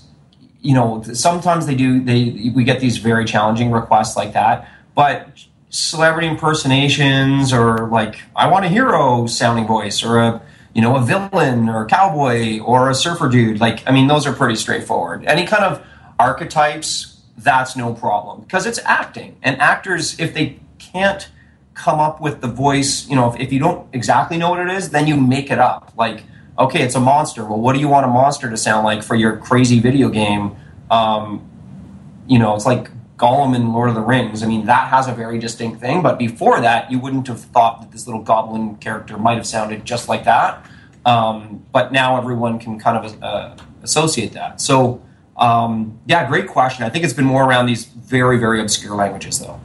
you 0.61 0.75
know 0.75 1.03
sometimes 1.03 1.67
they 1.67 1.75
do 1.75 2.03
they 2.03 2.51
we 2.55 2.65
get 2.65 2.81
these 2.81 2.97
very 2.97 3.27
challenging 3.27 3.71
requests 3.71 4.17
like 4.17 4.33
that, 4.33 4.67
but 4.95 5.29
celebrity 5.69 6.27
impersonations 6.27 7.53
or 7.53 7.89
like 7.89 8.23
I 8.35 8.47
want 8.47 8.65
a 8.65 8.69
hero 8.69 9.27
sounding 9.27 9.67
voice 9.67 10.03
or 10.03 10.19
a 10.19 10.43
you 10.75 10.81
know 10.81 10.97
a 10.97 11.03
villain 11.03 11.69
or 11.69 11.85
a 11.85 11.87
cowboy 11.87 12.61
or 12.61 12.89
a 12.89 12.95
surfer 12.95 13.29
dude 13.29 13.61
like 13.61 13.87
I 13.87 13.93
mean 13.93 14.07
those 14.07 14.27
are 14.27 14.33
pretty 14.33 14.57
straightforward. 14.57 15.27
Any 15.27 15.47
kind 15.47 15.65
of 15.65 15.85
archetypes 16.19 17.18
that's 17.39 17.77
no 17.77 17.95
problem 17.95 18.41
because 18.43 18.67
it's 18.67 18.81
acting 18.85 19.37
and 19.43 19.61
actors 19.61 20.19
if 20.19 20.35
they 20.35 20.59
can't 20.79 21.31
come 21.75 22.01
up 22.01 22.21
with 22.21 22.41
the 22.41 22.49
voice. 22.49 23.09
You 23.09 23.17
know, 23.17 23.33
if, 23.33 23.41
if 23.41 23.53
you 23.53 23.59
don't 23.61 23.89
exactly 23.95 24.37
know 24.37 24.51
what 24.51 24.61
it 24.61 24.71
is, 24.71 24.91
then 24.91 25.07
you 25.07 25.17
make 25.17 25.51
it 25.51 25.59
up. 25.59 25.93
Like, 25.97 26.25
okay, 26.59 26.83
it's 26.83 26.97
a 26.97 27.01
monster. 27.01 27.45
Well, 27.45 27.61
what 27.61 27.75
do 27.75 27.81
you 27.81 27.89
want 27.89 28.05
a 28.05 28.09
monster 28.09 28.51
to 28.51 28.57
sound 28.57 28.85
like 28.85 29.03
for 29.03 29.15
your 29.15 29.37
crazy 29.37 29.79
video 29.79 30.09
game? 30.09 30.57
Um, 30.91 31.49
you 32.27 32.39
know, 32.39 32.55
it's 32.55 32.67
like 32.67 32.91
Gollum 33.17 33.55
in 33.55 33.73
Lord 33.73 33.89
of 33.89 33.95
the 33.95 34.01
Rings. 34.01 34.43
I 34.43 34.47
mean, 34.47 34.67
that 34.67 34.89
has 34.89 35.09
a 35.09 35.13
very 35.13 35.39
distinct 35.39 35.81
thing. 35.81 36.03
But 36.03 36.19
before 36.19 36.61
that, 36.61 36.91
you 36.91 36.99
wouldn't 36.99 37.27
have 37.29 37.41
thought 37.41 37.81
that 37.83 37.91
this 37.91 38.07
little 38.07 38.23
goblin 38.23 38.77
character 38.77 39.17
might 39.17 39.37
have 39.37 39.47
sounded 39.47 39.85
just 39.85 40.09
like 40.09 40.25
that. 40.25 40.65
Um, 41.05 41.65
but 41.73 41.93
now 41.93 42.17
everyone 42.19 42.59
can 42.59 42.79
kind 42.79 43.05
of 43.05 43.23
uh, 43.23 43.57
associate 43.83 44.33
that. 44.33 44.61
So, 44.61 45.03
um, 45.39 45.99
yeah, 46.07 46.27
great 46.29 46.49
question. 46.49 46.85
I 46.85 46.91
think 46.91 47.05
it's 47.05 47.15
been 47.15 47.25
more 47.25 47.45
around 47.45 47.67
these 47.67 47.85
very, 47.85 48.39
very 48.39 48.61
obscure 48.61 48.95
languages, 48.97 49.39
though. 49.41 49.61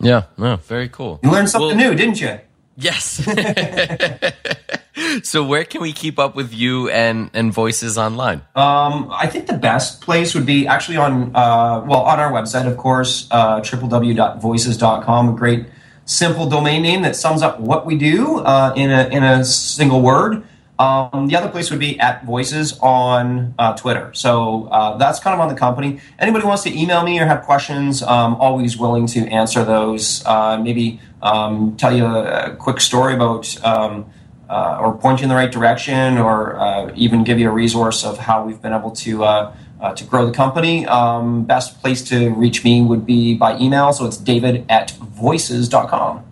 Yeah, 0.00 0.24
no, 0.36 0.56
very 0.56 0.88
cool. 0.88 1.20
You 1.22 1.30
learned 1.30 1.48
something 1.48 1.76
Well- 1.78 1.90
new, 1.90 1.94
didn't 1.96 2.20
you? 2.20 2.38
Yes. 2.78 3.24
so 5.22 5.42
where 5.44 5.64
can 5.64 5.80
we 5.80 5.92
keep 5.94 6.18
up 6.18 6.36
with 6.36 6.52
you 6.52 6.90
and 6.90 7.30
and 7.32 7.50
voices 7.52 7.96
online? 7.96 8.42
Um, 8.54 9.08
I 9.10 9.26
think 9.26 9.46
the 9.46 9.56
best 9.56 10.02
place 10.02 10.34
would 10.34 10.44
be 10.44 10.66
actually 10.66 10.98
on, 10.98 11.34
uh, 11.34 11.82
well, 11.86 12.02
on 12.02 12.20
our 12.20 12.30
website, 12.30 12.66
of 12.66 12.76
course, 12.76 13.28
uh, 13.30 13.60
www.voices.com. 13.60 15.28
A 15.28 15.32
great, 15.32 15.66
simple 16.04 16.46
domain 16.48 16.82
name 16.82 17.00
that 17.02 17.16
sums 17.16 17.42
up 17.42 17.60
what 17.60 17.86
we 17.86 17.96
do 17.96 18.38
uh, 18.40 18.74
in 18.76 18.90
a 18.90 19.08
in 19.08 19.22
a 19.24 19.44
single 19.44 20.02
word. 20.02 20.42
Um, 20.78 21.28
the 21.28 21.36
other 21.36 21.48
place 21.48 21.70
would 21.70 21.80
be 21.80 21.98
at 21.98 22.24
Voices 22.24 22.78
on 22.80 23.54
uh, 23.58 23.74
Twitter. 23.76 24.12
So 24.12 24.64
uh, 24.66 24.98
that's 24.98 25.20
kind 25.20 25.32
of 25.32 25.40
on 25.40 25.48
the 25.48 25.54
company. 25.54 26.00
Anybody 26.18 26.44
wants 26.44 26.64
to 26.64 26.78
email 26.78 27.02
me 27.02 27.18
or 27.18 27.24
have 27.24 27.42
questions, 27.44 28.02
um, 28.02 28.34
always 28.36 28.76
willing 28.76 29.06
to 29.08 29.20
answer 29.28 29.64
those. 29.64 30.24
Uh, 30.26 30.58
maybe 30.58 31.00
um, 31.22 31.76
tell 31.76 31.96
you 31.96 32.04
a, 32.04 32.52
a 32.52 32.56
quick 32.56 32.80
story 32.80 33.14
about 33.14 33.64
um, 33.64 34.06
uh, 34.48 34.78
or 34.80 34.96
point 34.96 35.20
you 35.20 35.24
in 35.24 35.28
the 35.28 35.34
right 35.34 35.50
direction, 35.50 36.18
or 36.18 36.56
uh, 36.56 36.92
even 36.94 37.24
give 37.24 37.38
you 37.38 37.48
a 37.48 37.52
resource 37.52 38.04
of 38.04 38.18
how 38.18 38.44
we've 38.44 38.60
been 38.62 38.72
able 38.72 38.90
to 38.92 39.24
uh, 39.24 39.56
uh, 39.80 39.94
to 39.94 40.04
grow 40.04 40.26
the 40.26 40.32
company. 40.32 40.86
Um, 40.86 41.44
best 41.44 41.80
place 41.80 42.02
to 42.10 42.30
reach 42.30 42.64
me 42.64 42.82
would 42.82 43.06
be 43.06 43.34
by 43.34 43.58
email. 43.58 43.92
So 43.92 44.06
it's 44.06 44.16
David 44.16 44.64
at 44.68 44.92
voices.com. 44.92 46.24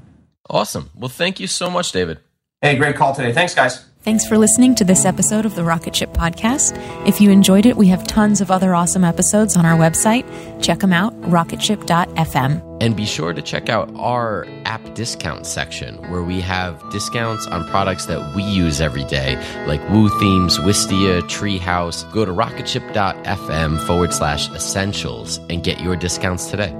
Awesome. 0.48 0.90
Well, 0.94 1.08
thank 1.08 1.40
you 1.40 1.46
so 1.46 1.70
much, 1.70 1.92
David. 1.92 2.18
Hey, 2.60 2.76
great 2.76 2.96
call 2.96 3.14
today. 3.14 3.32
Thanks, 3.32 3.54
guys. 3.54 3.84
Thanks 4.04 4.26
for 4.26 4.36
listening 4.36 4.74
to 4.74 4.84
this 4.84 5.06
episode 5.06 5.46
of 5.46 5.54
the 5.54 5.64
Rocket 5.64 5.96
Ship 5.96 6.12
Podcast. 6.12 6.76
If 7.08 7.22
you 7.22 7.30
enjoyed 7.30 7.64
it, 7.64 7.74
we 7.74 7.86
have 7.88 8.06
tons 8.06 8.42
of 8.42 8.50
other 8.50 8.74
awesome 8.74 9.02
episodes 9.02 9.56
on 9.56 9.64
our 9.64 9.78
website. 9.78 10.26
Check 10.62 10.80
them 10.80 10.92
out, 10.92 11.18
rocketship.fm. 11.22 12.82
And 12.82 12.94
be 12.94 13.06
sure 13.06 13.32
to 13.32 13.40
check 13.40 13.70
out 13.70 13.90
our 13.96 14.46
app 14.66 14.92
discount 14.92 15.46
section 15.46 15.96
where 16.10 16.22
we 16.22 16.42
have 16.42 16.86
discounts 16.90 17.46
on 17.46 17.66
products 17.68 18.04
that 18.04 18.36
we 18.36 18.42
use 18.42 18.82
every 18.82 19.04
day, 19.04 19.36
like 19.66 19.80
Woo 19.88 20.10
Themes, 20.20 20.58
Wistia, 20.58 21.22
Treehouse. 21.22 22.04
Go 22.12 22.26
to 22.26 22.32
rocketship.fm 22.32 23.86
forward 23.86 24.12
slash 24.12 24.50
essentials 24.50 25.38
and 25.48 25.64
get 25.64 25.80
your 25.80 25.96
discounts 25.96 26.50
today. 26.50 26.76